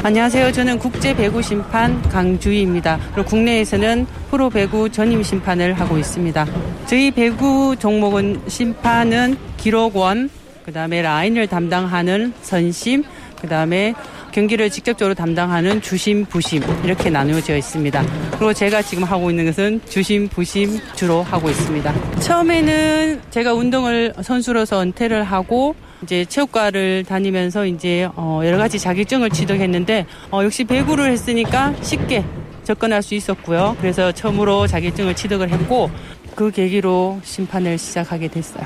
안녕하세요. 0.05 0.51
저는 0.51 0.79
국제 0.79 1.15
배구 1.15 1.41
심판 1.41 2.01
강주희입니다. 2.01 2.99
그리고 3.13 3.29
국내에서는 3.29 4.05
프로 4.29 4.49
배구 4.49 4.89
전임 4.89 5.23
심판을 5.23 5.79
하고 5.79 5.97
있습니다. 5.97 6.45
저희 6.87 7.09
배구 7.09 7.77
종목은 7.79 8.41
심판은 8.49 9.37
기록원, 9.55 10.29
그다음에 10.65 11.01
라인을 11.01 11.47
담당하는 11.47 12.33
선심, 12.41 13.05
그다음에 13.39 13.93
경기를 14.33 14.69
직접적으로 14.69 15.13
담당하는 15.13 15.81
주심, 15.81 16.25
부심 16.25 16.61
이렇게 16.83 17.09
나누어져 17.09 17.55
있습니다. 17.55 18.03
그리고 18.31 18.51
제가 18.51 18.81
지금 18.81 19.05
하고 19.05 19.29
있는 19.29 19.45
것은 19.45 19.79
주심, 19.87 20.27
부심 20.27 20.79
주로 20.95 21.23
하고 21.23 21.49
있습니다. 21.49 22.19
처음에는 22.19 23.21
제가 23.29 23.53
운동을 23.53 24.15
선수로서 24.21 24.81
은퇴를 24.81 25.23
하고 25.23 25.75
이제 26.03 26.25
체육과를 26.25 27.05
다니면서 27.05 27.65
이제 27.65 28.07
어 28.15 28.41
여러 28.43 28.57
가지 28.57 28.77
자격증을 28.77 29.29
취득했는데 29.29 30.05
어 30.31 30.43
역시 30.43 30.63
배구를 30.65 31.11
했으니까 31.11 31.73
쉽게 31.81 32.23
접근할 32.63 33.01
수 33.01 33.15
있었고요. 33.15 33.75
그래서 33.79 34.11
처음으로 34.11 34.67
자격증을 34.67 35.15
취득을 35.15 35.49
했고 35.49 35.89
그 36.35 36.51
계기로 36.51 37.21
심판을 37.23 37.77
시작하게 37.77 38.27
됐어요. 38.27 38.65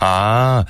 아, 0.00 0.64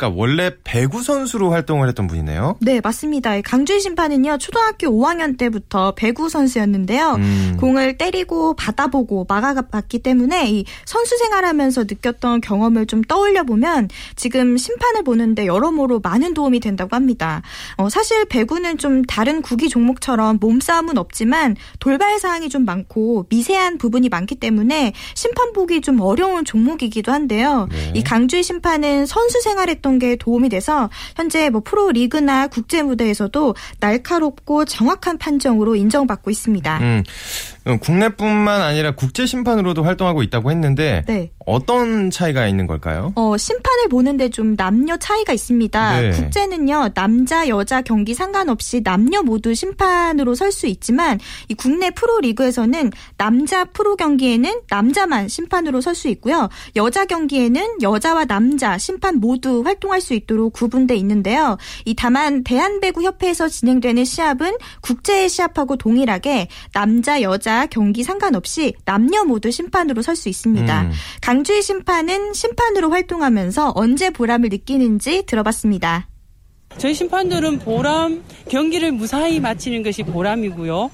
그러니까 0.00 0.18
원래 0.18 0.52
배구 0.64 1.02
선수로 1.02 1.50
활동을 1.50 1.86
했던 1.86 2.06
분이네요. 2.06 2.56
네, 2.60 2.80
맞습니다. 2.82 3.38
강주희 3.42 3.80
심판은요 3.80 4.38
초등학교 4.38 4.88
5학년 4.88 5.36
때부터 5.36 5.92
배구 5.94 6.30
선수였는데요. 6.30 7.16
음. 7.18 7.56
공을 7.60 7.98
때리고 7.98 8.54
받아보고 8.54 9.26
막아봤기 9.28 9.98
때문에 9.98 10.50
이 10.50 10.64
선수 10.86 11.18
생활하면서 11.18 11.82
느꼈던 11.82 12.40
경험을 12.40 12.86
좀 12.86 13.02
떠올려 13.02 13.44
보면 13.44 13.90
지금 14.16 14.56
심판을 14.56 15.04
보는데 15.04 15.44
여러모로 15.46 16.00
많은 16.00 16.32
도움이 16.32 16.60
된다고 16.60 16.96
합니다. 16.96 17.42
어, 17.76 17.90
사실 17.90 18.24
배구는 18.24 18.78
좀 18.78 19.04
다른 19.04 19.42
구기 19.42 19.68
종목처럼 19.68 20.38
몸싸움은 20.40 20.96
없지만 20.96 21.56
돌발 21.78 22.18
사항이 22.18 22.48
좀 22.48 22.64
많고 22.64 23.26
미세한 23.28 23.76
부분이 23.76 24.08
많기 24.08 24.36
때문에 24.36 24.94
심판 25.14 25.52
보기 25.52 25.82
좀 25.82 26.00
어려운 26.00 26.46
종목이기도 26.46 27.12
한데요. 27.12 27.68
네. 27.70 27.92
이 27.96 28.02
강주희 28.02 28.42
심판은 28.42 29.04
선수 29.04 29.42
생활했던 29.42 29.89
게 29.98 30.16
도움이 30.16 30.48
돼서 30.48 30.90
현재 31.16 31.50
뭐 31.50 31.60
프로 31.64 31.90
리그나 31.90 32.46
국제 32.46 32.82
무대에서도 32.82 33.54
날카롭고 33.80 34.64
정확한 34.64 35.18
판정으로 35.18 35.76
인정받고 35.76 36.30
있습니다. 36.30 36.78
음, 36.78 37.02
국내뿐만 37.80 38.62
아니라 38.62 38.92
국제 38.92 39.26
심판으로도 39.26 39.82
활동하고 39.82 40.22
있다고 40.22 40.50
했는데 40.50 41.04
네. 41.06 41.30
어떤 41.46 42.10
차이가 42.10 42.46
있는 42.46 42.66
걸까요? 42.66 43.12
어, 43.16 43.36
심판을 43.36 43.88
보는데 43.88 44.28
좀 44.28 44.56
남녀 44.56 44.96
차이가 44.96 45.32
있습니다. 45.32 46.00
네. 46.00 46.10
국제는요 46.12 46.90
남자 46.94 47.48
여자 47.48 47.82
경기 47.82 48.14
상관없이 48.14 48.82
남녀 48.82 49.22
모두 49.22 49.54
심판으로 49.54 50.34
설 50.34 50.50
수 50.50 50.66
있지만 50.66 51.20
이 51.48 51.54
국내 51.54 51.90
프로 51.90 52.18
리그에서는 52.18 52.90
남자 53.16 53.64
프로 53.64 53.94
경기에는 53.94 54.62
남자만 54.68 55.28
심판으로 55.28 55.80
설 55.80 55.94
수 55.94 56.08
있고요 56.08 56.48
여자 56.74 57.04
경기에는 57.04 57.82
여자와 57.82 58.24
남자 58.24 58.78
심판 58.78 59.20
모두 59.20 59.62
활 59.64 59.70
활동할 59.80 60.00
수 60.00 60.14
있도록 60.14 60.52
구분돼 60.52 60.94
있는데요. 60.96 61.56
이 61.84 61.94
다만 61.94 62.44
대한배구협회에서 62.44 63.48
진행되는 63.48 64.04
시합은 64.04 64.56
국제 64.80 65.26
시합하고 65.26 65.76
동일하게 65.76 66.48
남자 66.72 67.22
여자 67.22 67.49
경기 67.70 68.02
상관없이 68.02 68.74
남녀 68.84 69.24
모두 69.24 69.50
심판으로 69.50 70.02
설 70.02 70.16
수 70.16 70.28
있습니다. 70.28 70.82
음. 70.82 70.90
강주희 71.22 71.62
심판은 71.62 72.32
심판으로 72.34 72.90
활동하면서 72.90 73.72
언제 73.74 74.10
보람을 74.10 74.48
느끼는지 74.50 75.24
들어봤습니다. 75.26 76.08
저희 76.78 76.94
심판들은 76.94 77.58
보람 77.60 78.22
경기를 78.48 78.92
무사히 78.92 79.40
마치는 79.40 79.82
것이 79.82 80.02
보람이고요. 80.02 80.90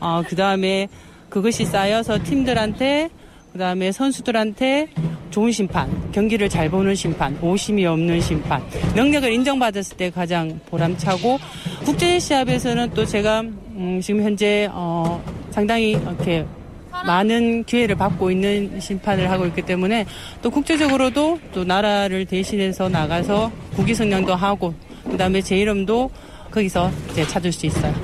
어, 0.00 0.22
그 0.26 0.36
다음에 0.36 0.88
그것이 1.28 1.64
쌓여서 1.64 2.22
팀들한테 2.24 3.10
그 3.52 3.58
다음에 3.58 3.92
선수들한테 3.92 4.88
좋은 5.30 5.52
심판, 5.52 6.10
경기를 6.12 6.48
잘 6.48 6.70
보는 6.70 6.94
심판, 6.94 7.36
오심이 7.42 7.84
없는 7.84 8.20
심판, 8.20 8.62
능력을 8.94 9.30
인정받았을 9.30 9.96
때 9.96 10.10
가장 10.10 10.58
보람차고 10.66 11.38
국제 11.84 12.18
시합에서는 12.18 12.90
또 12.94 13.04
제가 13.04 13.44
음, 13.78 14.00
지금 14.00 14.22
현재 14.22 14.68
어, 14.72 15.22
상당히 15.50 15.92
이렇게 15.92 16.44
많은 17.06 17.62
기회를 17.62 17.94
받고 17.94 18.30
있는 18.30 18.80
심판을 18.80 19.30
하고 19.30 19.46
있기 19.46 19.62
때문에 19.62 20.04
또 20.42 20.50
국제적으로도 20.50 21.38
또 21.52 21.64
나라를 21.64 22.26
대신해서 22.26 22.88
나가서 22.88 23.52
국위 23.76 23.94
성량도 23.94 24.34
하고 24.34 24.74
그다음에 25.08 25.40
제 25.40 25.56
이름도 25.56 26.10
거기서 26.50 26.90
이제 27.12 27.26
찾을 27.26 27.52
수 27.52 27.66
있어요. 27.66 27.94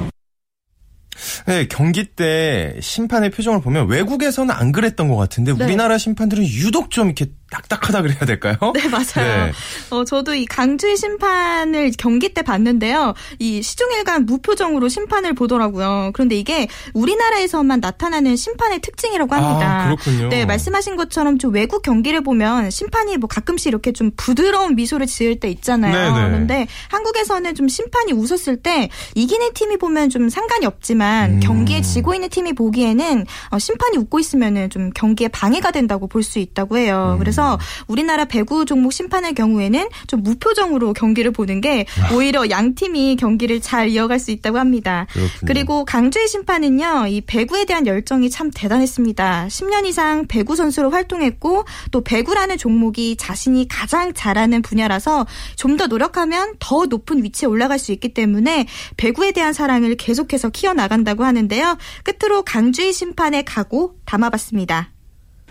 네, 1.47 1.67
경기 1.69 2.05
때 2.05 2.77
심판의 2.81 3.31
표정을 3.31 3.61
보면 3.61 3.89
외국에서는 3.89 4.55
안 4.55 4.73
그랬던 4.73 5.09
것 5.09 5.17
같은데 5.17 5.53
네. 5.53 5.65
우리나라 5.65 5.99
심판들은 5.99 6.45
유독 6.45 6.91
좀 6.91 7.07
이렇게 7.07 7.27
딱딱하다 7.55 8.03
그래야 8.03 8.19
될까요? 8.21 8.57
네, 8.75 8.89
맞아요. 8.89 9.47
네. 9.47 9.53
어, 9.91 10.05
저도 10.05 10.35
이 10.35 10.45
강주의 10.45 10.97
심판을 10.97 11.93
경기 11.97 12.35
때 12.35 12.43
봤는데요. 12.43 13.15
이 13.39 13.63
시종일관 13.63 14.27
무표정으로 14.27 14.89
심판을 14.89 15.35
보더라고요. 15.35 16.11
그런데 16.15 16.35
이게 16.37 16.67
우리나라에서만 16.95 17.81
나타나는 17.81 18.35
심판의 18.37 18.81
특징이라고 18.81 19.35
합니다. 19.35 19.83
아, 19.83 19.85
그렇군요. 19.85 20.29
네, 20.29 20.45
말씀하신 20.45 20.97
것처럼 20.97 21.39
좀 21.39 21.55
외국 21.55 21.83
경기를 21.83 22.23
보면 22.23 22.71
심판이 22.71 23.17
뭐 23.19 23.29
가끔씩 23.29 23.69
이렇게 23.69 23.93
좀 23.93 24.11
부드러운 24.17 24.75
미소를 24.75 25.07
지을 25.07 25.39
때 25.39 25.49
있잖아요. 25.51 25.93
네네. 25.93 26.23
네. 26.23 26.27
그런데 26.29 26.67
한국에서는 26.89 27.55
좀 27.55 27.69
심판이 27.69 28.13
웃었을 28.13 28.57
때 28.57 28.89
이기는 29.15 29.53
팀이 29.55 29.77
보면 29.77 30.11
좀 30.11 30.29
상관이 30.29 30.67
없지만 30.67 31.35
음. 31.35 31.41
경기에 31.41 31.83
지고 31.83 32.15
있는 32.15 32.29
팀이 32.29 32.55
보기에는 32.55 33.27
어, 33.51 33.59
심판이 33.59 33.99
웃고 33.99 34.19
있으면은 34.19 34.71
좀 34.71 34.91
경기에 34.91 35.29
방해가 35.29 35.71
된다고 35.71 36.09
볼 36.09 36.25
수 36.25 36.39
있다고 36.39 36.79
해요. 36.79 37.13
음. 37.15 37.19
그래서 37.19 37.44
우리나라 37.87 38.25
배구 38.25 38.65
종목 38.65 38.93
심판의 38.93 39.35
경우에는 39.35 39.89
좀 40.07 40.23
무표정으로 40.23 40.95
경기를 40.95 41.31
보는 41.31 41.61
게 41.61 41.85
아. 42.01 42.15
오히려 42.15 42.49
양 42.51 42.75
팀이 42.75 43.17
경기를 43.17 43.61
잘 43.61 43.89
이어갈 43.89 44.19
수 44.19 44.31
있다고 44.31 44.59
합니다. 44.59 45.07
그렇군요. 45.13 45.47
그리고 45.47 45.85
강주의 45.85 46.27
심판은요, 46.29 47.09
이 47.09 47.21
배구에 47.21 47.67
대한 47.67 47.87
열정이 47.87 48.31
참 48.31 48.51
대단했습니다. 48.55 49.49
10년 49.49 49.85
이상 49.87 50.27
배구 50.27 50.57
선수로 50.57 50.91
활동했고 50.91 51.65
또 51.91 52.01
배구라는 52.01 52.57
종목이 52.57 53.17
자신이 53.17 53.69
가장 53.69 54.15
잘하는 54.15 54.63
분야라서 54.63 55.27
좀 55.57 55.75
더 55.75 55.89
노력하면 55.89 56.55
더 56.61 56.87
높은 56.87 57.25
위치에 57.25 57.49
올라갈 57.49 57.79
수 57.81 57.91
있기 57.93 58.15
때문에 58.15 58.67
배구에 58.97 59.33
대한 59.33 59.53
사랑을 59.53 59.97
계속해서 59.97 60.51
키워나간다고 60.51 61.25
하는데요. 61.25 61.79
끝으로 62.05 62.43
강주의 62.43 62.93
심판의 62.93 63.45
각오 63.45 63.97
담아봤습니다. 64.05 64.94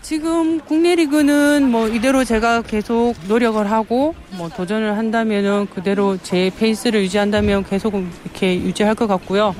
지금 0.04 0.60
국내 0.60 0.94
리그는 0.96 1.70
뭐 1.70 1.88
이대로 1.88 2.24
제가 2.24 2.60
계속 2.60 3.14
노력을 3.26 3.70
하고 3.70 4.14
뭐 4.36 4.50
도전을 4.50 4.98
한다면은 4.98 5.66
그대로 5.74 6.18
제 6.18 6.50
페이스를 6.58 7.04
유지한다면 7.04 7.64
계속 7.64 7.94
이렇게 7.94 8.54
유지할 8.54 8.94
것 8.94 9.06
같고요. 9.06 9.54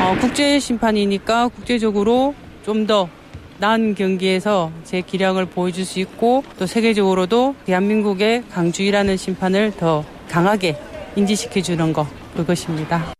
어, 0.00 0.16
국제 0.22 0.58
심판이니까 0.58 1.48
국제적으로 1.48 2.34
좀 2.64 2.86
더 2.86 3.10
나은 3.58 3.94
경기에서 3.94 4.72
제 4.84 5.00
기량을 5.02 5.46
보여줄 5.46 5.84
수 5.84 6.00
있고 6.00 6.42
또 6.58 6.66
세계적으로도 6.66 7.54
대한민국의 7.66 8.44
강주이라는 8.50 9.16
심판을 9.16 9.72
더 9.76 10.04
강하게 10.30 10.76
인지시켜주는 11.14 11.92
거 11.92 12.06
그것입니다. 12.36 13.13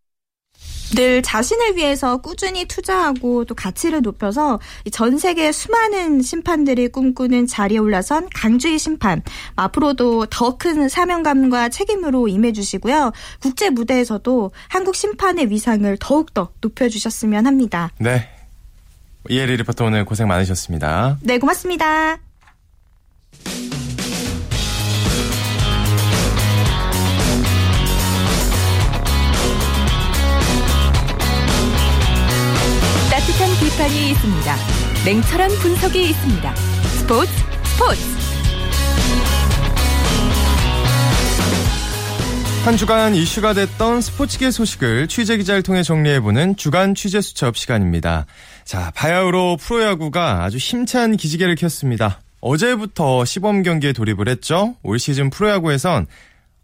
늘 0.95 1.23
자신을 1.23 1.77
위해서 1.77 2.19
꾸준히 2.19 2.67
투자하고 2.67 3.45
또 3.45 3.55
가치를 3.55 4.03
높여서 4.03 4.61
전 4.93 5.19
세계 5.19 5.51
수많은 5.51 6.23
심판들이 6.23 6.89
꿈꾸는 6.89 7.47
자리에 7.47 7.79
올라선 7.79 8.29
강주의 8.35 8.79
심판. 8.79 9.23
앞으로도 9.57 10.27
더 10.27 10.55
큰 10.57 10.89
사명감과 10.89 11.69
책임으로 11.71 12.29
임해주시고요. 12.29 13.13
국제 13.41 13.71
무대에서도 13.71 14.53
한국 14.69 14.95
심판의 14.95 15.51
위상을 15.51 15.97
더욱더 16.01 16.51
높여주셨으면 16.61 17.47
합니다. 17.47 17.91
네. 17.99 18.29
이혜리 19.29 19.57
리포터 19.57 19.87
오늘 19.87 20.05
고생 20.05 20.29
많으셨습니다. 20.29 21.19
네, 21.23 21.39
고맙습니다. 21.39 22.19
비판이 33.75 34.11
있습니다. 34.11 34.57
냉철한 35.05 35.51
분석이 35.51 36.11
있습니다. 36.11 36.55
스포츠 36.55 37.33
스포츠 37.65 38.01
한 42.65 42.77
주간 42.77 43.17
이슈가 43.17 43.53
됐던 43.53 44.01
스포츠계 44.01 44.53
소식을 44.53 45.09
취재 45.09 45.37
기자를 45.39 45.65
통해 45.65 45.83
정리해보는 45.83 46.55
주간 46.57 46.95
취재 46.95 47.21
수첩 47.21 47.57
시간입니다. 47.57 48.27
자, 48.65 48.93
바야흐로 48.95 49.57
프로야구가 49.61 50.45
아주 50.45 50.57
힘찬 50.57 51.17
기지개를 51.17 51.57
켰습니다. 51.57 52.21
어제부터 52.41 53.25
시범 53.25 53.65
경기에 53.65 53.93
돌입을 53.93 54.29
했죠. 54.29 54.77
올 54.85 55.01
시즌 55.01 55.31
프로야구에선 55.31 56.07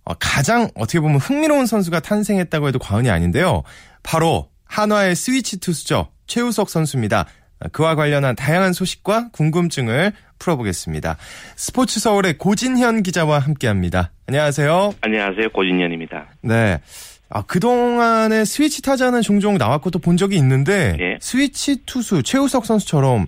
어, 0.05 0.14
가장 0.14 0.70
어떻게 0.77 1.01
보면 1.01 1.18
흥미로운 1.18 1.66
선수가 1.66 2.01
탄생했다고 2.01 2.68
해도 2.68 2.79
과언이 2.79 3.11
아닌데요. 3.11 3.64
바로 4.05 4.49
한화의 4.64 5.16
스위치 5.16 5.59
투수죠. 5.59 6.09
최우석 6.35 6.71
선수입니다. 6.71 7.27
그와 7.73 7.95
관련한 7.97 8.37
다양한 8.37 8.73
소식과 8.73 9.31
궁금증을 9.33 10.12
풀어보겠습니다. 10.38 11.16
스포츠 11.57 12.01
서울의 12.01 12.38
고진현 12.38 13.03
기자와 13.03 13.40
함께합니다. 13.40 14.12
안녕하세요. 14.29 14.95
안녕하세요. 15.03 15.51
고진현입니다. 15.51 16.27
네. 16.43 16.79
아, 17.29 17.43
그동안에 17.43 18.45
스위치 18.45 18.81
타자는 18.81 19.23
종종 19.23 19.59
나왔고 19.59 19.90
또 19.90 19.99
본 19.99 20.16
적이 20.16 20.37
있는데 20.37 20.97
예. 21.01 21.19
스위치 21.21 21.85
투수 21.85 22.23
최우석 22.23 22.64
선수처럼 22.64 23.27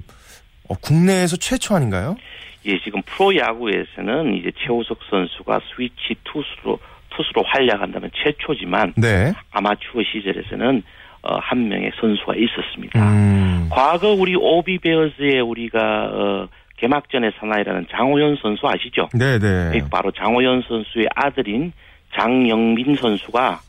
어, 0.68 0.74
국내에서 0.76 1.36
최초 1.36 1.74
아닌가요? 1.74 2.16
예, 2.64 2.80
지금 2.82 3.02
프로 3.04 3.36
야구에서는 3.36 4.34
이제 4.36 4.50
최우석 4.64 4.98
선수가 5.10 5.60
스위치 5.74 6.14
투수로 6.24 6.78
투수로 7.10 7.42
활약한다면 7.46 8.10
최초지만 8.14 8.94
네. 8.96 9.34
아마추어 9.50 10.02
시절에서는 10.10 10.82
어, 11.22 11.38
한 11.40 11.68
명의 11.68 11.90
선수가 12.00 12.34
있었습니다. 12.36 13.00
음. 13.12 13.68
과거 13.70 14.12
우리 14.12 14.34
오비 14.34 14.78
베어즈에 14.78 15.40
우리가 15.40 15.78
어, 16.12 16.48
개막전의 16.78 17.32
사나이라는 17.38 17.86
장호연 17.90 18.36
선수 18.42 18.66
아시죠? 18.66 19.08
네네. 19.16 19.70
네, 19.70 19.80
바로 19.90 20.10
장호연 20.10 20.62
선수의 20.66 21.08
아들인 21.14 21.72
장영민 22.18 22.96
선수가 22.96 23.60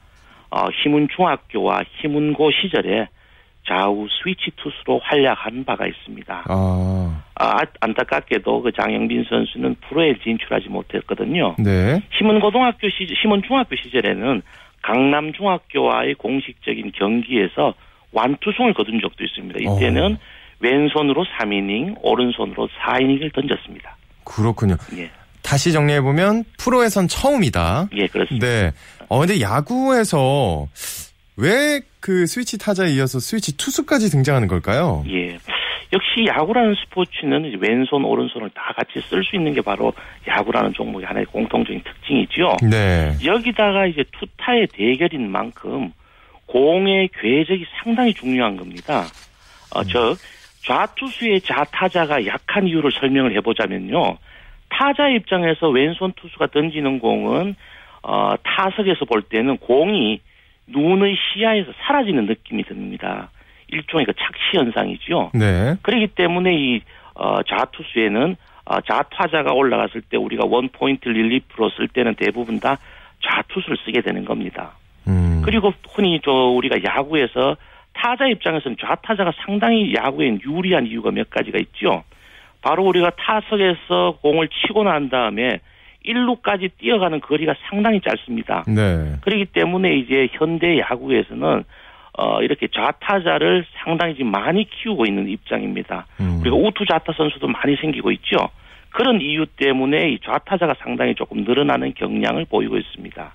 어, 0.50 0.68
희문 0.84 1.08
중학교와 1.16 1.84
희문고 2.02 2.52
시절에 2.52 3.08
좌우 3.68 4.08
스위치 4.22 4.52
투수로 4.58 5.00
활약한 5.04 5.64
바가 5.64 5.88
있습니다. 5.88 6.44
아. 6.48 7.24
아 7.36 7.58
안타깝게도 7.80 8.62
그 8.62 8.72
장영빈 8.72 9.26
선수는 9.30 9.76
프로에 9.88 10.16
진출하지 10.24 10.70
못했거든요. 10.70 11.56
네. 11.60 12.02
희문고등학교 12.12 12.90
시절, 12.90 13.16
희문중학교 13.22 13.76
시절에는 13.76 14.42
강남 14.84 15.34
중학교와의 15.34 16.14
공식적인 16.16 16.92
경기에서 16.96 17.74
완투승을 18.12 18.76
거둔 18.76 19.00
적도 19.02 19.24
있습니다. 19.24 19.60
이때는 19.60 20.14
어. 20.14 20.18
왼손으로 20.60 21.26
3이닝, 21.26 21.98
오른손으로 22.02 22.70
4이닝을 22.80 23.34
던졌습니다. 23.34 23.98
그렇군요. 24.24 24.76
예. 24.98 25.10
다시 25.42 25.72
정리해 25.72 26.02
보면 26.02 26.44
프로에선 26.60 27.08
처음이다. 27.08 27.90
예, 27.96 28.08
그렇습니다. 28.08 28.46
네. 28.48 28.72
어, 29.10 29.20
근데 29.20 29.42
야구에서 29.42 30.68
왜 31.38 31.82
그 32.04 32.28
스위치 32.28 32.58
타자에 32.58 32.90
이어서 32.96 33.18
스위치 33.22 33.56
투수까지 33.56 34.10
등장하는 34.12 34.50
걸까요? 34.50 35.06
예. 35.08 35.38
역시 35.94 36.26
야구라는 36.28 36.76
스포츠는 36.84 37.60
왼손, 37.62 38.04
오른손을 38.04 38.50
다 38.50 38.74
같이 38.76 39.00
쓸 39.08 39.24
수 39.24 39.36
있는 39.36 39.54
게 39.54 39.62
바로 39.62 39.94
야구라는 40.28 40.74
종목의 40.74 41.06
하나의 41.06 41.26
공통적인 41.28 41.84
특징이죠. 41.84 42.58
네. 42.70 43.16
여기다가 43.24 43.86
이제 43.86 44.04
투타의 44.12 44.68
대결인 44.74 45.30
만큼 45.30 45.94
공의 46.48 47.10
궤적이 47.14 47.66
상당히 47.84 48.14
중요한 48.14 48.58
겁니다. 48.58 49.04
어, 49.74 49.82
음. 49.82 49.84
즉, 49.88 50.18
좌투수의 50.66 51.42
좌타자가 51.42 52.26
약한 52.26 52.68
이유를 52.68 52.92
설명을 52.92 53.36
해보자면요. 53.38 54.18
타자 54.70 55.10
입장에서 55.10 55.70
왼손 55.70 56.12
투수가 56.14 56.48
던지는 56.48 57.00
공은 57.00 57.56
어, 58.02 58.34
타석에서 58.44 59.06
볼 59.06 59.22
때는 59.22 59.58
공이 59.58 60.22
눈의 60.68 61.16
시야에서 61.16 61.72
사라지는 61.86 62.26
느낌이 62.26 62.64
듭니다. 62.64 63.30
일종의 63.74 64.06
그 64.06 64.14
착시 64.14 64.58
현상이죠. 64.58 65.32
네. 65.34 65.76
그렇기 65.82 66.08
때문에 66.08 66.54
이 66.54 66.82
어, 67.16 67.42
좌투수에는 67.44 68.36
어, 68.66 68.82
좌타자가 68.82 69.54
올라갔을 69.54 70.02
때 70.02 70.18
우리가 70.18 70.46
원 70.46 70.70
포인트 70.70 71.10
릴리프로 71.10 71.70
쓸 71.72 71.88
때는 71.88 72.16
대부분 72.16 72.60
다 72.60 72.78
좌투수를 73.22 73.78
쓰게 73.86 74.02
되는 74.02 74.26
겁니다. 74.26 74.72
음. 75.08 75.42
그리고 75.44 75.74
흔히 75.94 76.20
저 76.24 76.32
우리가 76.32 76.78
야구에서 76.84 77.58
타자 77.94 78.26
입장에서는 78.28 78.78
좌타자가 78.80 79.32
상당히 79.46 79.94
야구엔 79.94 80.42
유리한 80.46 80.88
이유가 80.88 81.12
몇 81.12 81.30
가지가 81.30 81.60
있죠. 81.60 82.04
바로 82.62 82.86
우리가 82.86 83.12
타석에서 83.12 84.20
공을 84.22 84.48
치고 84.48 84.84
난 84.84 85.10
다음에 85.10 85.60
1루까지 86.06 86.72
뛰어가는 86.78 87.20
거리가 87.22 87.56
상당히 87.70 88.02
짧습니다. 88.02 88.64
네. 88.68 89.16
그렇기 89.22 89.46
때문에 89.46 89.96
이제 89.96 90.28
현대 90.32 90.80
야구에서는 90.80 91.64
어, 92.18 92.42
이렇게 92.42 92.68
좌타자를 92.68 93.66
상당히 93.84 94.14
지금 94.16 94.32
많이 94.32 94.70
키우고 94.70 95.06
있는 95.06 95.28
입장입니다. 95.30 96.06
음. 96.20 96.40
그리고 96.42 96.64
우투 96.66 96.86
좌타 96.86 97.14
선수도 97.14 97.48
많이 97.48 97.76
생기고 97.76 98.12
있죠. 98.12 98.38
그런 98.90 99.20
이유 99.22 99.48
때문에 99.48 100.12
이 100.12 100.20
좌타자가 100.20 100.76
상당히 100.80 101.16
조금 101.16 101.44
늘어나는 101.44 101.96
경향을 101.96 102.46
보이고 102.46 102.78
있습니다. 102.78 103.34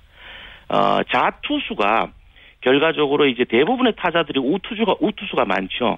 어, 0.69 0.99
좌투수가 1.11 2.11
결과적으로 2.61 3.27
이제 3.27 3.43
대부분의 3.43 3.93
타자들이 3.97 4.39
우투수가 4.39 4.95
우투수가 5.01 5.45
많죠. 5.45 5.97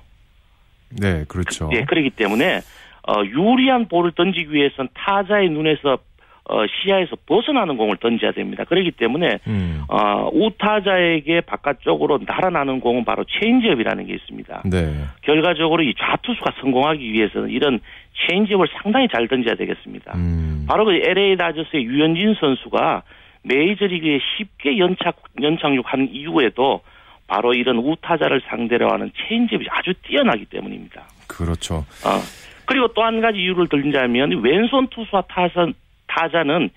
네, 0.99 1.23
그렇죠. 1.27 1.69
예, 1.73 1.83
그렇기 1.83 2.11
때문에 2.11 2.61
어, 3.07 3.23
유리한 3.23 3.87
볼을 3.87 4.11
던지기 4.11 4.51
위해서는 4.53 4.89
타자의 4.93 5.49
눈에서 5.49 5.99
어, 6.45 6.65
시야에서 6.67 7.15
벗어나는 7.27 7.77
공을 7.77 7.97
던져야 7.97 8.31
됩니다. 8.31 8.63
그렇기 8.63 8.91
때문에 8.91 9.39
음. 9.47 9.83
어, 9.87 10.29
우타자에게 10.33 11.41
바깥쪽으로 11.41 12.21
달아나는 12.25 12.79
공은 12.79 13.05
바로 13.05 13.23
체인지업이라는 13.25 14.07
게 14.07 14.13
있습니다. 14.15 14.63
네. 14.65 14.93
결과적으로 15.21 15.83
이 15.83 15.93
좌투수가 15.97 16.53
성공하기 16.61 17.13
위해서는 17.13 17.49
이런 17.49 17.79
체인지업을 18.27 18.67
상당히 18.81 19.07
잘 19.13 19.27
던져야 19.27 19.55
되겠습니다. 19.55 20.13
음. 20.15 20.65
바로 20.67 20.85
그 20.85 20.93
LA 20.93 21.37
다저스의 21.37 21.83
류현진 21.85 22.35
선수가 22.39 23.03
메이저리그에 23.43 24.19
쉽게 24.37 24.77
연착 24.77 25.21
연착륙한 25.41 26.09
이후에도 26.11 26.81
바로 27.27 27.53
이런 27.53 27.77
우타자를 27.77 28.41
상대로 28.47 28.91
하는 28.91 29.11
체인지업이 29.15 29.67
아주 29.69 29.93
뛰어나기 30.05 30.45
때문입니다. 30.45 31.03
그렇죠. 31.27 31.75
어. 32.05 32.19
그리고 32.65 32.87
또 32.89 33.03
한 33.03 33.21
가지 33.21 33.39
이유를 33.39 33.67
들자면 33.67 34.41
왼손 34.43 34.87
투수와 34.87 35.23
타선 35.27 35.73
타자는 36.11 36.69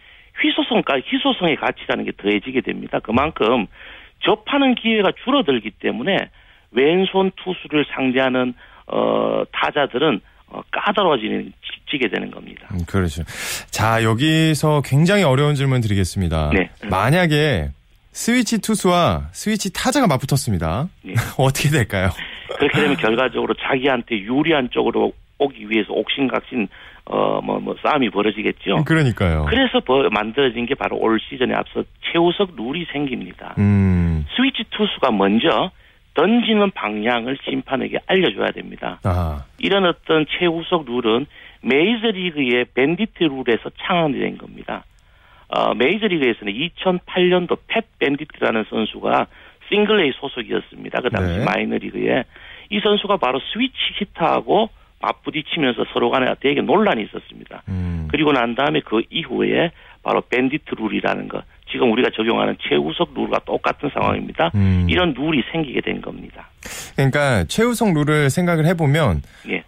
희소성까 0.42 0.96
희소성의 1.06 1.56
가치라는 1.56 2.04
게 2.04 2.12
더해지게 2.16 2.60
됩니다. 2.62 2.98
그만큼 3.00 3.66
접하는 4.20 4.74
기회가 4.74 5.12
줄어들기 5.24 5.70
때문에 5.78 6.30
왼손 6.72 7.30
투수를 7.36 7.84
상대하는 7.94 8.54
어, 8.86 9.44
타자들은 9.52 10.20
어, 10.48 10.60
까다로워지는 10.70 11.52
지게 11.90 12.08
되는 12.08 12.30
겁니다. 12.30 12.68
음, 12.72 12.80
그렇죠. 12.86 13.22
자 13.70 14.02
여기서 14.02 14.82
굉장히 14.84 15.22
어려운 15.22 15.54
질문 15.54 15.80
드리겠습니다. 15.80 16.50
네. 16.52 16.70
만약에 16.88 17.68
스위치 18.10 18.60
투수와 18.60 19.28
스위치 19.32 19.72
타자가 19.72 20.06
맞붙었습니다. 20.06 20.88
네. 21.04 21.14
어떻게 21.38 21.68
될까요? 21.68 22.10
그렇게 22.58 22.80
되면 22.80 22.96
결과적으로 22.96 23.54
자기한테 23.54 24.18
유리한 24.18 24.70
쪽으로 24.70 25.12
오기 25.44 25.70
위해서 25.70 25.92
옥신각신 25.92 26.68
어뭐뭐 27.06 27.60
뭐 27.60 27.76
싸움이 27.82 28.10
벌어지겠죠. 28.10 28.84
그러니까요. 28.84 29.46
그래서 29.48 29.80
만들어진 30.10 30.66
게 30.66 30.74
바로 30.74 30.96
올 30.96 31.20
시즌에 31.20 31.54
앞서 31.54 31.84
최우석 32.12 32.54
룰이 32.56 32.86
생깁니다. 32.92 33.54
음. 33.58 34.26
스위치 34.36 34.64
투수가 34.70 35.10
먼저 35.12 35.70
던지는 36.14 36.70
방향을 36.70 37.36
심판에게 37.44 37.98
알려줘야 38.06 38.52
됩니다. 38.52 39.00
아하. 39.04 39.44
이런 39.58 39.84
어떤 39.84 40.24
최우석 40.26 40.86
룰은 40.86 41.26
메이저리그의 41.62 42.66
밴디트 42.74 43.24
룰에서 43.24 43.70
창안된 43.82 44.38
겁니다. 44.38 44.84
어, 45.48 45.74
메이저리그에서는 45.74 46.52
2008년도 46.52 47.58
팻 47.68 47.82
밴디트라는 47.98 48.64
선수가 48.70 49.26
싱글A 49.68 50.12
소속이었습니다. 50.16 51.00
그 51.00 51.10
당시 51.10 51.38
네. 51.38 51.44
마이너리그에 51.44 52.24
이 52.70 52.80
선수가 52.80 53.16
바로 53.18 53.40
스위치 53.52 53.74
히터하고 53.98 54.70
맞부딪히면서 55.04 55.84
서로 55.92 56.10
간에 56.10 56.32
되게 56.40 56.60
논란이 56.60 57.02
있었습니다. 57.04 57.62
음. 57.68 58.08
그리고 58.10 58.32
난 58.32 58.54
다음에 58.54 58.80
그 58.80 59.02
이후에 59.10 59.70
바로 60.02 60.20
밴디트 60.22 60.74
룰이라는 60.76 61.28
것, 61.28 61.44
지금 61.70 61.90
우리가 61.92 62.10
적용하는 62.14 62.56
최우석 62.68 63.14
룰과 63.14 63.40
똑같은 63.46 63.90
상황입니다. 63.92 64.50
음. 64.54 64.86
이런 64.88 65.14
룰이 65.14 65.42
생기게 65.50 65.80
된 65.80 66.00
겁니다. 66.00 66.48
그러니까 66.94 67.44
최우석 67.44 67.94
룰을 67.94 68.30
생각을 68.30 68.66
해보면 68.66 69.22
예. 69.48 69.64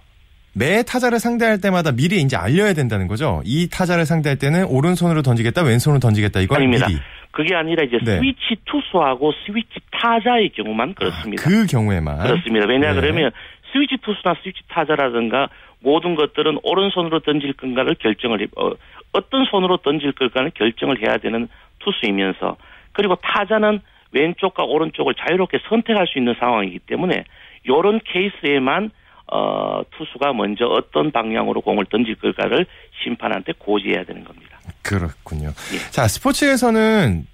매 0.55 0.83
타자를 0.83 1.19
상대할 1.19 1.61
때마다 1.61 1.93
미리 1.93 2.23
이제 2.23 2.37
알려야 2.37 2.73
된다는 2.73 3.09
거죠. 3.09 3.43
이 3.45 3.69
타자를 3.71 4.07
상대할 4.07 4.39
때는 4.39 4.65
오른손으로 4.65 5.23
던지겠다, 5.23 5.63
왼손으로 5.63 6.01
던지겠다. 6.01 6.41
이건 6.41 6.59
아닙니다. 6.59 6.87
미리. 6.87 6.99
그게 7.31 7.55
아니라 7.55 7.85
이제 7.85 7.99
네. 8.03 8.17
스위치 8.17 8.57
투수하고 8.65 9.31
스위치 9.45 9.79
타자의 9.93 10.49
경우만 10.57 10.95
그렇습니다. 10.95 11.43
아, 11.43 11.45
그 11.45 11.67
경우에만 11.67 12.23
그렇습니다. 12.23 12.67
왜냐 12.67 12.95
네. 12.95 13.01
그러면 13.01 13.31
스위치 13.73 13.97
투수나 13.99 14.37
스위치 14.43 14.61
타자라든가 14.69 15.49
모든 15.81 16.15
것들은 16.15 16.59
오른손으로 16.63 17.21
던질 17.21 17.55
건가를 17.55 17.95
결정을 17.97 18.49
어, 18.57 18.73
어떤 19.13 19.45
손으로 19.47 19.79
던질 19.79 20.13
걸까를 20.13 20.51
결정을 20.51 21.01
해야 21.01 21.17
되는 21.19 21.49
투수이면서 21.81 22.57
그리고 22.93 23.17
타자는 23.17 23.81
왼쪽과 24.13 24.65
오른쪽을 24.65 25.15
자유롭게 25.15 25.59
선택할 25.69 26.07
수 26.07 26.19
있는 26.19 26.35
상황이기 26.39 26.81
때문에 26.81 27.25
이런 27.65 28.01
케이스에만 28.05 28.91
어, 29.29 29.83
투수가 29.91 30.33
먼저 30.35 30.67
어떤 30.67 31.11
방향으로 31.11 31.61
공을 31.61 31.87
던질 31.87 32.15
걸까를 32.17 32.65
심판한테 33.03 33.53
고지해야 33.59 34.05
되는 34.05 34.25
겁니다. 34.25 34.59
그렇군요. 34.83 35.49
예. 35.49 35.91
자, 35.91 36.07
스포츠에서는 36.07 37.27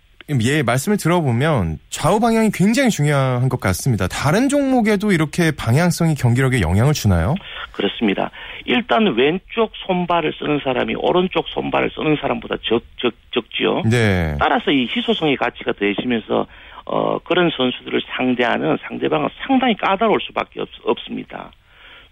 예, 0.43 0.63
말씀을 0.63 0.99
들어보면 0.99 1.79
좌우 1.91 2.21
방향이 2.21 2.51
굉장히 2.53 2.91
중요한 2.91 3.49
것 3.49 3.61
같습니다. 3.61 4.07
다른 4.09 4.49
종목에도 4.49 5.13
이렇게 5.13 5.51
방향성이 5.51 6.15
경기력에 6.15 6.61
영향을 6.61 6.93
주나요? 6.93 7.35
그렇습니다. 7.73 8.31
일단 8.65 9.15
왼쪽 9.17 9.73
손발을 9.87 10.33
쓰는 10.39 10.61
사람이 10.63 10.95
오른쪽 10.97 11.49
손발을 11.49 11.91
쓰는 11.95 12.17
사람보다 12.21 12.57
적, 12.63 12.83
적, 12.99 13.13
적지요. 13.33 13.83
네. 13.91 14.37
따라서 14.39 14.71
이 14.71 14.87
희소성의 14.95 15.37
가치가 15.37 15.73
더해지면서 15.73 16.47
어, 16.85 17.19
그런 17.21 17.51
선수들을 17.57 18.03
상대하는 18.17 18.77
상대방은 18.87 19.29
상당히 19.47 19.77
까다로울 19.77 20.21
수밖에 20.21 20.61
없, 20.61 20.69
없습니다. 20.85 21.51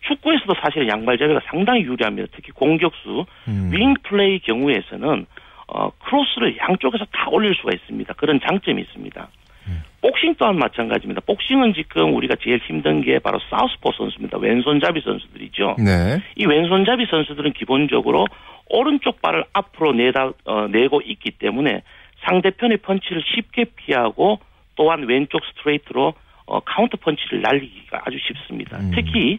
축구에서도 0.03 0.55
사실 0.62 0.88
양발 0.88 1.18
자비가 1.18 1.40
상당히 1.46 1.83
유리합니다. 1.83 2.29
특히 2.35 2.53
공격수 2.53 3.27
음. 3.49 3.70
윙 3.73 3.94
플레이 4.03 4.38
경우에서는 4.40 5.27
어, 5.72 5.90
크로스를 6.04 6.56
양쪽에서 6.59 7.04
다 7.12 7.28
올릴 7.30 7.54
수가 7.54 7.70
있습니다. 7.72 8.14
그런 8.14 8.40
장점이 8.40 8.83
있습니다. 8.83 9.28
음. 9.68 9.83
복싱 10.00 10.35
또한 10.37 10.56
마찬가지입니다. 10.56 11.20
복싱은 11.26 11.74
지금 11.74 12.14
우리가 12.14 12.35
제일 12.42 12.59
힘든 12.59 13.02
게 13.02 13.18
바로 13.18 13.38
사우스포 13.50 13.92
선수입니다. 13.92 14.38
왼손잡이 14.38 15.00
선수들이죠. 15.00 15.76
네. 15.78 16.18
이 16.37 16.46
왼손잡이 16.46 17.06
선수들은 17.06 17.52
기본적으로 17.52 18.26
오른쪽 18.68 19.22
발을 19.22 19.44
앞으로 19.52 19.92
내다 19.92 20.33
어, 20.44 20.66
내고 20.68 21.00
있기 21.04 21.33
때문에 21.33 21.83
상대편의 22.26 22.78
펀치를 22.78 23.22
쉽게 23.35 23.66
피하고 23.76 24.40
또한 24.76 25.04
왼쪽 25.06 25.40
스트레이트로 25.44 26.14
어, 26.46 26.61
카운터 26.61 26.96
펀치를 26.96 27.42
날리기가 27.42 28.02
아주 28.04 28.18
쉽습니다. 28.18 28.78
음. 28.78 28.90
특히 28.94 29.38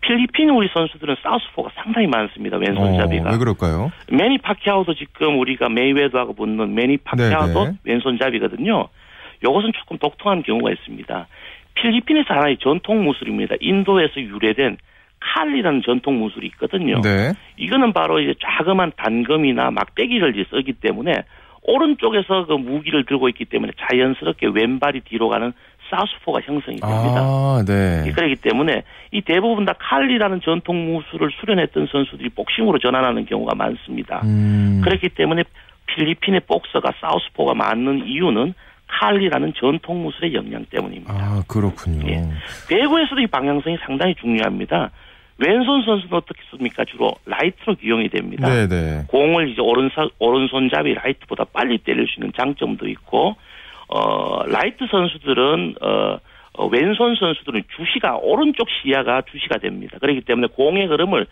필리핀 0.00 0.50
우리 0.50 0.68
선수들은 0.72 1.16
사우스포가 1.22 1.70
상당히 1.74 2.06
많습니다. 2.06 2.56
왼손잡이가. 2.56 3.28
어, 3.28 3.32
왜 3.32 3.38
그럴까요? 3.38 3.90
매니 4.10 4.38
파키아오도 4.38 4.94
지금 4.94 5.38
우리가 5.38 5.68
메이웨더하고 5.68 6.34
붙는 6.34 6.74
매니 6.74 6.98
파키아오도 6.98 7.64
네네. 7.64 7.76
왼손잡이거든요. 7.84 8.88
이것은 9.42 9.72
조금 9.78 9.98
독특한 9.98 10.42
경우가 10.42 10.70
있습니다. 10.70 11.26
필리핀에서 11.74 12.34
하나의 12.34 12.58
전통 12.58 13.04
무술입니다. 13.04 13.56
인도에서 13.60 14.20
유래된 14.20 14.78
칼리라는 15.20 15.82
전통 15.84 16.18
무술이 16.20 16.46
있거든요. 16.48 17.00
네. 17.00 17.32
이거는 17.56 17.92
바로 17.92 18.20
이제 18.20 18.34
자그만 18.40 18.92
단검이나 18.96 19.70
막대기를 19.70 20.36
이제 20.36 20.48
쓰기 20.50 20.72
때문에 20.72 21.12
오른쪽에서 21.68 22.46
그 22.46 22.54
무기를 22.54 23.04
들고 23.04 23.28
있기 23.28 23.44
때문에 23.44 23.72
자연스럽게 23.78 24.48
왼발이 24.54 25.02
뒤로 25.02 25.28
가는 25.28 25.52
사우스포가 25.90 26.40
형성이 26.40 26.76
됩니다. 26.76 27.20
아, 27.20 27.62
네. 27.66 28.10
그렇기 28.12 28.36
때문에 28.36 28.82
이 29.12 29.20
대부분 29.20 29.64
다 29.64 29.74
칼리라는 29.78 30.40
전통 30.42 30.92
무술을 30.92 31.30
수련했던 31.40 31.88
선수들이 31.90 32.30
복싱으로 32.30 32.78
전환하는 32.78 33.26
경우가 33.26 33.54
많습니다. 33.54 34.22
음. 34.24 34.80
그렇기 34.82 35.10
때문에 35.10 35.44
필리핀의 35.86 36.40
복서가 36.46 36.92
사우스포가 37.00 37.54
많은 37.54 38.06
이유는 38.06 38.54
칼리라는 38.86 39.52
전통 39.56 40.02
무술의 40.02 40.34
영향 40.34 40.64
때문입니다. 40.70 41.12
아, 41.14 41.42
그렇군요. 41.46 42.08
예. 42.08 42.22
배구에서도 42.68 43.20
이 43.20 43.26
방향성이 43.26 43.76
상당히 43.84 44.14
중요합니다. 44.14 44.90
왼손 45.38 45.82
선수는 45.84 46.14
어떻게 46.14 46.40
씁니까? 46.50 46.84
주로 46.84 47.12
라이트로 47.26 47.76
기용이 47.76 48.08
됩니다. 48.08 48.48
네네. 48.48 48.66
네. 48.66 49.04
공을 49.08 49.50
이제 49.50 49.60
오른손, 49.60 50.10
오른손잡이 50.18 50.94
라이트보다 50.94 51.44
빨리 51.52 51.78
때릴 51.78 52.06
수 52.08 52.20
있는 52.20 52.32
장점도 52.36 52.88
있고 52.88 53.36
어, 53.88 54.44
라이트 54.46 54.86
선수들은, 54.90 55.76
어, 55.80 56.18
어, 56.54 56.66
왼손 56.66 57.14
선수들은 57.14 57.62
주시가 57.76 58.18
오른쪽 58.20 58.66
시야가 58.68 59.22
주시가 59.30 59.58
됩니다. 59.58 59.96
그렇기 60.00 60.22
때문에 60.22 60.48
공의 60.48 60.86
흐름을 60.86 61.26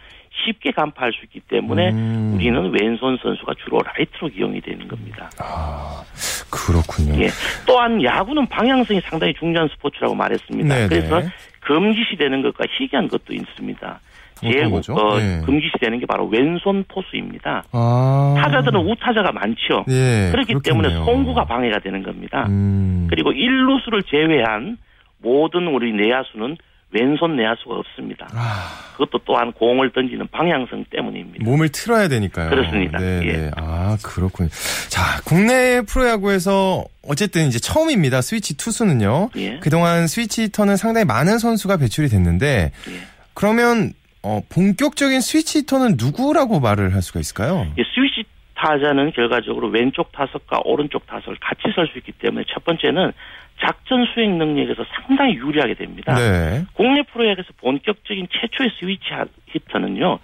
쉽게 0.45 0.71
간파할 0.71 1.13
수 1.13 1.25
있기 1.25 1.41
때문에 1.41 1.91
음. 1.91 2.33
우리는 2.35 2.71
왼손 2.71 3.19
선수가 3.23 3.55
주로 3.65 3.81
라이트로 3.83 4.29
기용이 4.29 4.61
되는 4.61 4.87
겁니다. 4.87 5.31
아 5.39 6.03
그렇군요. 6.51 7.21
예. 7.23 7.29
또한 7.67 8.03
야구는 8.03 8.47
방향성이 8.47 9.01
상당히 9.01 9.35
중요한 9.35 9.69
스포츠라고 9.69 10.15
말했습니다. 10.15 10.75
네네. 10.75 10.89
그래서 10.89 11.23
금기시되는 11.67 12.43
것과 12.43 12.65
희귀한 12.79 13.09
것도 13.09 13.35
있습니다. 13.35 14.01
제일 14.37 14.67
어, 14.67 15.19
네. 15.19 15.41
금기시되는 15.47 15.99
게 15.99 16.07
바로 16.07 16.27
왼손 16.27 16.85
포수입니다. 16.89 17.65
아. 17.73 18.35
타자들은 18.39 18.81
우타자가 18.81 19.33
많죠. 19.33 19.85
네, 19.87 20.31
그렇기 20.31 20.53
그렇겠네요. 20.53 20.61
때문에 20.63 21.05
송구가 21.05 21.45
방해가 21.47 21.79
되는 21.81 22.03
겁니다. 22.03 22.47
음. 22.49 23.07
그리고 23.09 23.33
1루수를 23.33 24.07
제외한 24.07 24.77
모든 25.23 25.67
우리 25.69 25.93
내야수는 25.93 26.59
왼손 26.93 27.37
내야수가 27.37 27.75
없습니다. 27.75 28.29
아. 28.33 28.93
그것도 28.93 29.19
또한 29.25 29.53
공을 29.53 29.93
던지는 29.93 30.27
방향성 30.29 30.87
때문입니다. 30.91 31.45
몸을 31.45 31.69
틀어야 31.71 32.09
되니까요. 32.09 32.49
그렇습니다. 32.49 32.99
네, 32.99 33.21
예. 33.25 33.33
네. 33.33 33.51
아 33.57 33.97
그렇군요. 34.03 34.49
자 34.89 35.21
국내 35.25 35.83
프로야구에서 35.83 36.85
어쨌든 37.03 37.49
이제 37.49 37.59
처음입니다. 37.59 38.23
스위치 38.23 38.57
투수는요. 38.57 39.31
예. 39.37 39.59
그동안 39.59 40.07
스위치 40.07 40.51
터는 40.51 40.77
상당히 40.77 41.05
많은 41.05 41.39
선수가 41.39 41.77
배출이 41.79 42.09
됐는데 42.09 42.73
예. 42.89 42.93
그러면 43.35 43.93
어, 44.23 44.41
본격적인 44.49 45.21
스위치 45.21 45.59
히터는 45.59 45.97
누구라고 45.99 46.59
말을 46.61 46.95
할 46.95 47.03
수가 47.03 47.21
있을까요? 47.21 47.67
예, 47.79 47.83
스위치 47.95 48.25
타자는 48.57 49.13
결과적으로 49.13 49.69
왼쪽 49.69 50.11
타석과 50.13 50.63
오른쪽 50.65 51.07
타석을 51.07 51.37
같이 51.41 51.63
설 51.75 51.87
수 51.89 51.99
있기 51.99 52.13
때문에 52.13 52.45
첫 52.49 52.65
번째는 52.65 53.13
작전 53.61 54.05
수행 54.13 54.39
능력에서 54.39 54.85
상당히 54.95 55.35
유리하게 55.35 55.75
됩니다. 55.75 56.15
네. 56.15 56.65
국내 56.75 57.03
프로야구에서 57.03 57.51
본격적인 57.59 58.29
최초의 58.31 58.71
스위치 58.79 59.05
히터는요. 59.47 60.19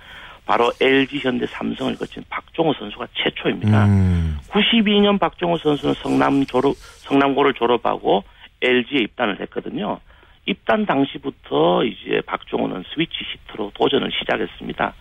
바로 0.44 0.72
LG 0.80 1.20
현대 1.20 1.46
삼성을 1.46 1.94
거친 1.96 2.24
박종호 2.28 2.74
선수가 2.74 3.06
최초입니다. 3.14 3.86
음. 3.86 4.38
92년 4.48 5.18
박종호 5.18 5.56
선수는 5.56 5.94
성남 5.94 6.44
졸업 6.46 6.74
성남고를 6.76 7.54
졸업하고 7.54 8.24
LG에 8.60 9.00
입단을 9.00 9.40
했거든요. 9.40 10.00
입단 10.46 10.86
당시부터 10.86 11.84
이제 11.84 12.20
박종호는 12.26 12.82
스위치 12.92 13.12
히터로 13.24 13.70
도전을 13.74 14.10
시작했습니다. 14.18 14.92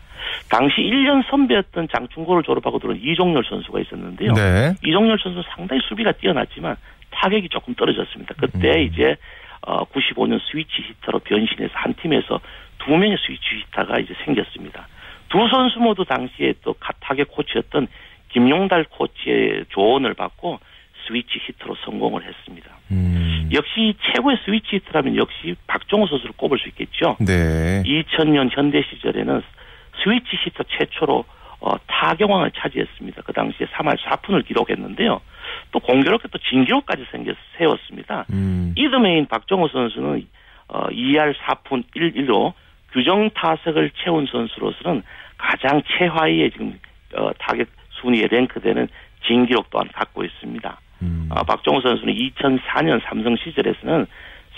당시 0.50 0.76
1년 0.82 1.28
선배였던 1.30 1.88
장충고를 1.92 2.44
졸업하고 2.44 2.78
들어온 2.78 3.00
이종열 3.02 3.44
선수가 3.44 3.80
있었는데요. 3.80 4.34
네. 4.34 4.74
이종열 4.86 5.18
선수 5.22 5.42
상당히 5.56 5.82
수비가 5.88 6.12
뛰어났지만 6.12 6.76
타격이 7.22 7.50
조금 7.50 7.76
떨어졌습니다. 7.76 8.34
그때 8.38 8.72
음. 8.72 8.82
이제 8.82 9.16
어 9.62 9.86
95년 9.86 10.40
스위치 10.50 10.82
히터로 10.82 11.20
변신해서 11.20 11.72
한 11.76 11.94
팀에서 11.94 12.40
두 12.80 12.92
명의 12.98 13.16
스위치 13.26 13.44
히터가 13.58 14.00
이제 14.00 14.16
생겼습니다. 14.26 14.88
두 15.30 15.48
선수 15.50 15.80
모두 15.80 16.04
당시에 16.04 16.56
또 16.64 16.76
타격 17.00 17.30
코치였던 17.30 17.88
김용달 18.30 18.86
코치의 18.86 19.66
조언을 19.70 20.16
받고 20.16 20.60
스위치 21.08 21.40
히터로 21.46 21.76
성공을 21.86 22.24
했습니다. 22.24 22.72
음. 22.92 23.50
역시 23.54 23.94
최고의 24.02 24.38
스위치 24.46 24.78
히터라면 24.78 25.16
역시 25.16 25.56
박종호 25.68 26.08
선수를 26.08 26.34
꼽을 26.38 26.58
수 26.58 26.70
있겠죠. 26.70 27.18
네. 27.20 27.84
2000년 27.86 28.50
현대 28.52 28.82
시절에는 28.82 29.42
스위치 30.04 30.38
히터 30.44 30.64
최초로 30.64 31.24
어, 31.62 31.78
타격왕을 31.86 32.52
차지했습니다. 32.56 33.22
그 33.22 33.34
당시에 33.34 33.68
3할 33.68 33.98
4푼을 34.00 34.46
기록했는데요. 34.48 35.22
또 35.72 35.80
공교롭게 35.80 36.28
또 36.30 36.38
진기록까지 36.38 37.06
생겨 37.12 37.34
세웠습니다. 37.58 38.26
음. 38.32 38.74
이듬해인 38.78 39.28
박종호 39.28 39.70
선수는 39.70 40.28
어, 40.68 40.88
2할 40.88 41.34
4푼 41.36 41.84
1, 41.94 42.14
1로 42.14 42.54
규정 42.92 43.30
타석을 43.32 43.92
채운 44.04 44.26
선수로서는 44.26 45.04
가장 45.38 45.82
최하위에 45.86 46.50
지금 46.52 46.80
어, 47.16 47.32
타격 47.40 47.68
순위에 48.02 48.28
랭크되는 48.30 48.88
진기록 49.26 49.70
또한 49.70 49.88
갖고 49.94 50.24
있습니다. 50.24 50.80
음. 51.04 51.30
어, 51.32 51.44
박정호 51.44 51.82
선수는 51.82 52.14
2004년 52.14 53.02
삼성 53.04 53.36
시절에서는 53.38 54.06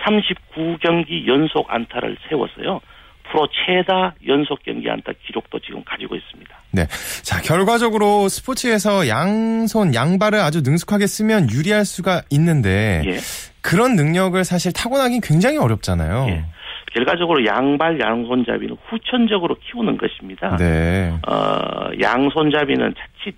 39경기 0.04 1.28
연속 1.28 1.72
안타를 1.72 2.18
세웠어요. 2.28 2.82
프로 3.24 3.48
최다 3.48 4.16
연속 4.28 4.62
경기 4.64 4.90
안타 4.90 5.12
기록도 5.26 5.60
지금 5.60 5.84
가지고 5.84 6.16
있습니다. 6.16 6.56
네. 6.72 6.86
자, 7.24 7.42
결과적으로 7.42 8.28
스포츠에서 8.30 9.08
양손, 9.08 9.94
양발을 9.96 10.40
아주 10.40 10.62
능숙하게 10.62 11.08
쓰면 11.08 11.50
유리할 11.52 11.86
수가 11.86 12.22
있는데 12.32 13.04
예. 13.06 13.18
그런 13.62 13.96
능력을 13.96 14.44
사실 14.44 14.74
타고나긴 14.74 15.22
굉장히 15.22 15.58
어렵잖아요. 15.58 16.28
예. 16.30 16.46
결과적으로 16.94 17.44
양발 17.46 18.00
양손잡이는 18.00 18.78
후천적으로 18.88 19.56
키우는 19.56 19.98
것입니다. 19.98 20.58
네. 20.58 21.12
어, 21.28 21.90
양손잡이는 22.00 22.94
자칫 22.94 23.36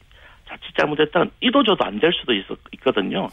자칫 0.49 0.77
잘못했다면 0.77 1.31
이도저도 1.41 1.83
안 1.85 1.99
될 1.99 2.11
수도 2.19 2.33
있, 2.33 2.43
있거든요. 2.73 3.29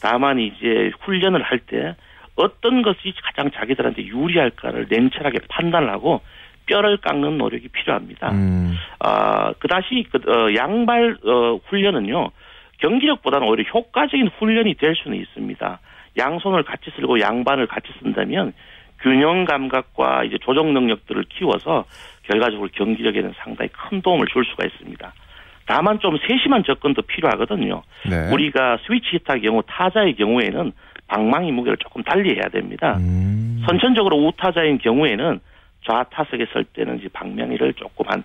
다만 0.00 0.38
이제 0.38 0.90
훈련을 1.00 1.42
할 1.42 1.58
때 1.66 1.96
어떤 2.36 2.82
것이 2.82 3.12
가장 3.22 3.50
자기들한테 3.50 4.04
유리할까를 4.06 4.86
냉철하게 4.88 5.40
판단을 5.48 5.90
하고 5.90 6.20
뼈를 6.66 6.98
깎는 6.98 7.38
노력이 7.38 7.68
필요합니다. 7.68 8.30
음. 8.32 8.76
아, 8.98 9.52
그다시 9.58 10.04
그, 10.10 10.18
어, 10.30 10.54
양발 10.54 11.16
어, 11.24 11.60
훈련은요 11.66 12.30
경기력보다는 12.78 13.48
오히려 13.48 13.64
효과적인 13.72 14.28
훈련이 14.38 14.74
될 14.74 14.94
수는 14.96 15.18
있습니다. 15.18 15.80
양손을 16.18 16.64
같이 16.64 16.90
쓸고 16.96 17.20
양반을 17.20 17.66
같이 17.66 17.88
쓴다면 18.00 18.52
균형 19.00 19.44
감각과 19.44 20.24
이제 20.24 20.38
조정 20.42 20.72
능력들을 20.72 21.24
키워서 21.28 21.84
결과적으로 22.22 22.68
경기력에는 22.72 23.32
상당히 23.38 23.70
큰 23.70 24.02
도움을 24.02 24.26
줄 24.32 24.44
수가 24.44 24.64
있습니다. 24.64 25.12
다만 25.66 25.98
좀 26.00 26.16
세심한 26.26 26.64
접근도 26.64 27.02
필요하거든요. 27.02 27.82
네. 28.08 28.32
우리가 28.32 28.78
스위치 28.86 29.16
히타 29.16 29.38
경우 29.38 29.62
타자의 29.66 30.14
경우에는 30.16 30.72
방망이 31.08 31.52
무게를 31.52 31.76
조금 31.78 32.02
달리 32.02 32.34
해야 32.34 32.48
됩니다. 32.48 32.96
음. 32.98 33.62
선천적으로 33.66 34.16
우타자인 34.26 34.78
경우에는 34.78 35.40
좌타석에 35.86 36.46
설 36.52 36.64
때는 36.64 36.98
이제 36.98 37.08
방망이를 37.12 37.74
조금 37.74 38.06
한 38.08 38.22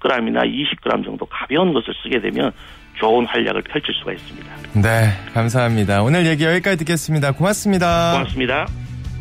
10g이나 0.00 0.44
20g 0.44 1.04
정도 1.04 1.26
가벼운 1.26 1.72
것을 1.72 1.92
쓰게 2.02 2.20
되면 2.20 2.52
좋은 2.98 3.26
활약을 3.26 3.62
펼칠 3.62 3.94
수가 3.94 4.12
있습니다. 4.12 4.48
네, 4.80 5.10
감사합니다. 5.32 6.02
오늘 6.02 6.26
얘기 6.26 6.44
여기까지 6.44 6.76
듣겠습니다. 6.78 7.32
고맙습니다. 7.32 8.12
고맙습니다. 8.12 8.66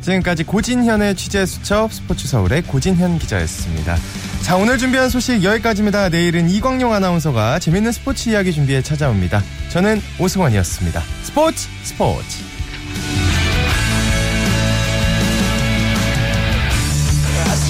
지금까지 0.02 0.43
고진현의 0.45 1.16
취재 1.16 1.45
수첩 1.45 1.91
스포츠 1.91 2.28
서울의 2.28 2.64
고진현 2.64 3.20
기자였습니다. 3.20 3.95
자, 4.43 4.58
오늘 4.58 4.78
준비한 4.78 5.10
소식 5.10 5.43
여기까지입니다. 5.43 6.10
내일은 6.10 6.49
이광용 6.49 6.91
아나운서가 6.91 7.60
재밌는 7.60 7.91
스포츠 7.91 8.30
이야기 8.30 8.52
준비해 8.52 8.82
찾아옵니다. 8.82 9.39
저는 9.70 9.97
오승원이었습니다. 10.20 10.99
스포츠 10.99 11.70
스포츠. 11.84 12.51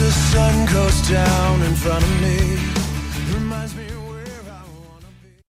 The 0.01 0.11
sun 0.11 0.65
goes 0.73 0.99
down 1.07 1.61
in 1.61 1.75
front 1.75 2.03
of 2.03 2.21
me 2.21 2.70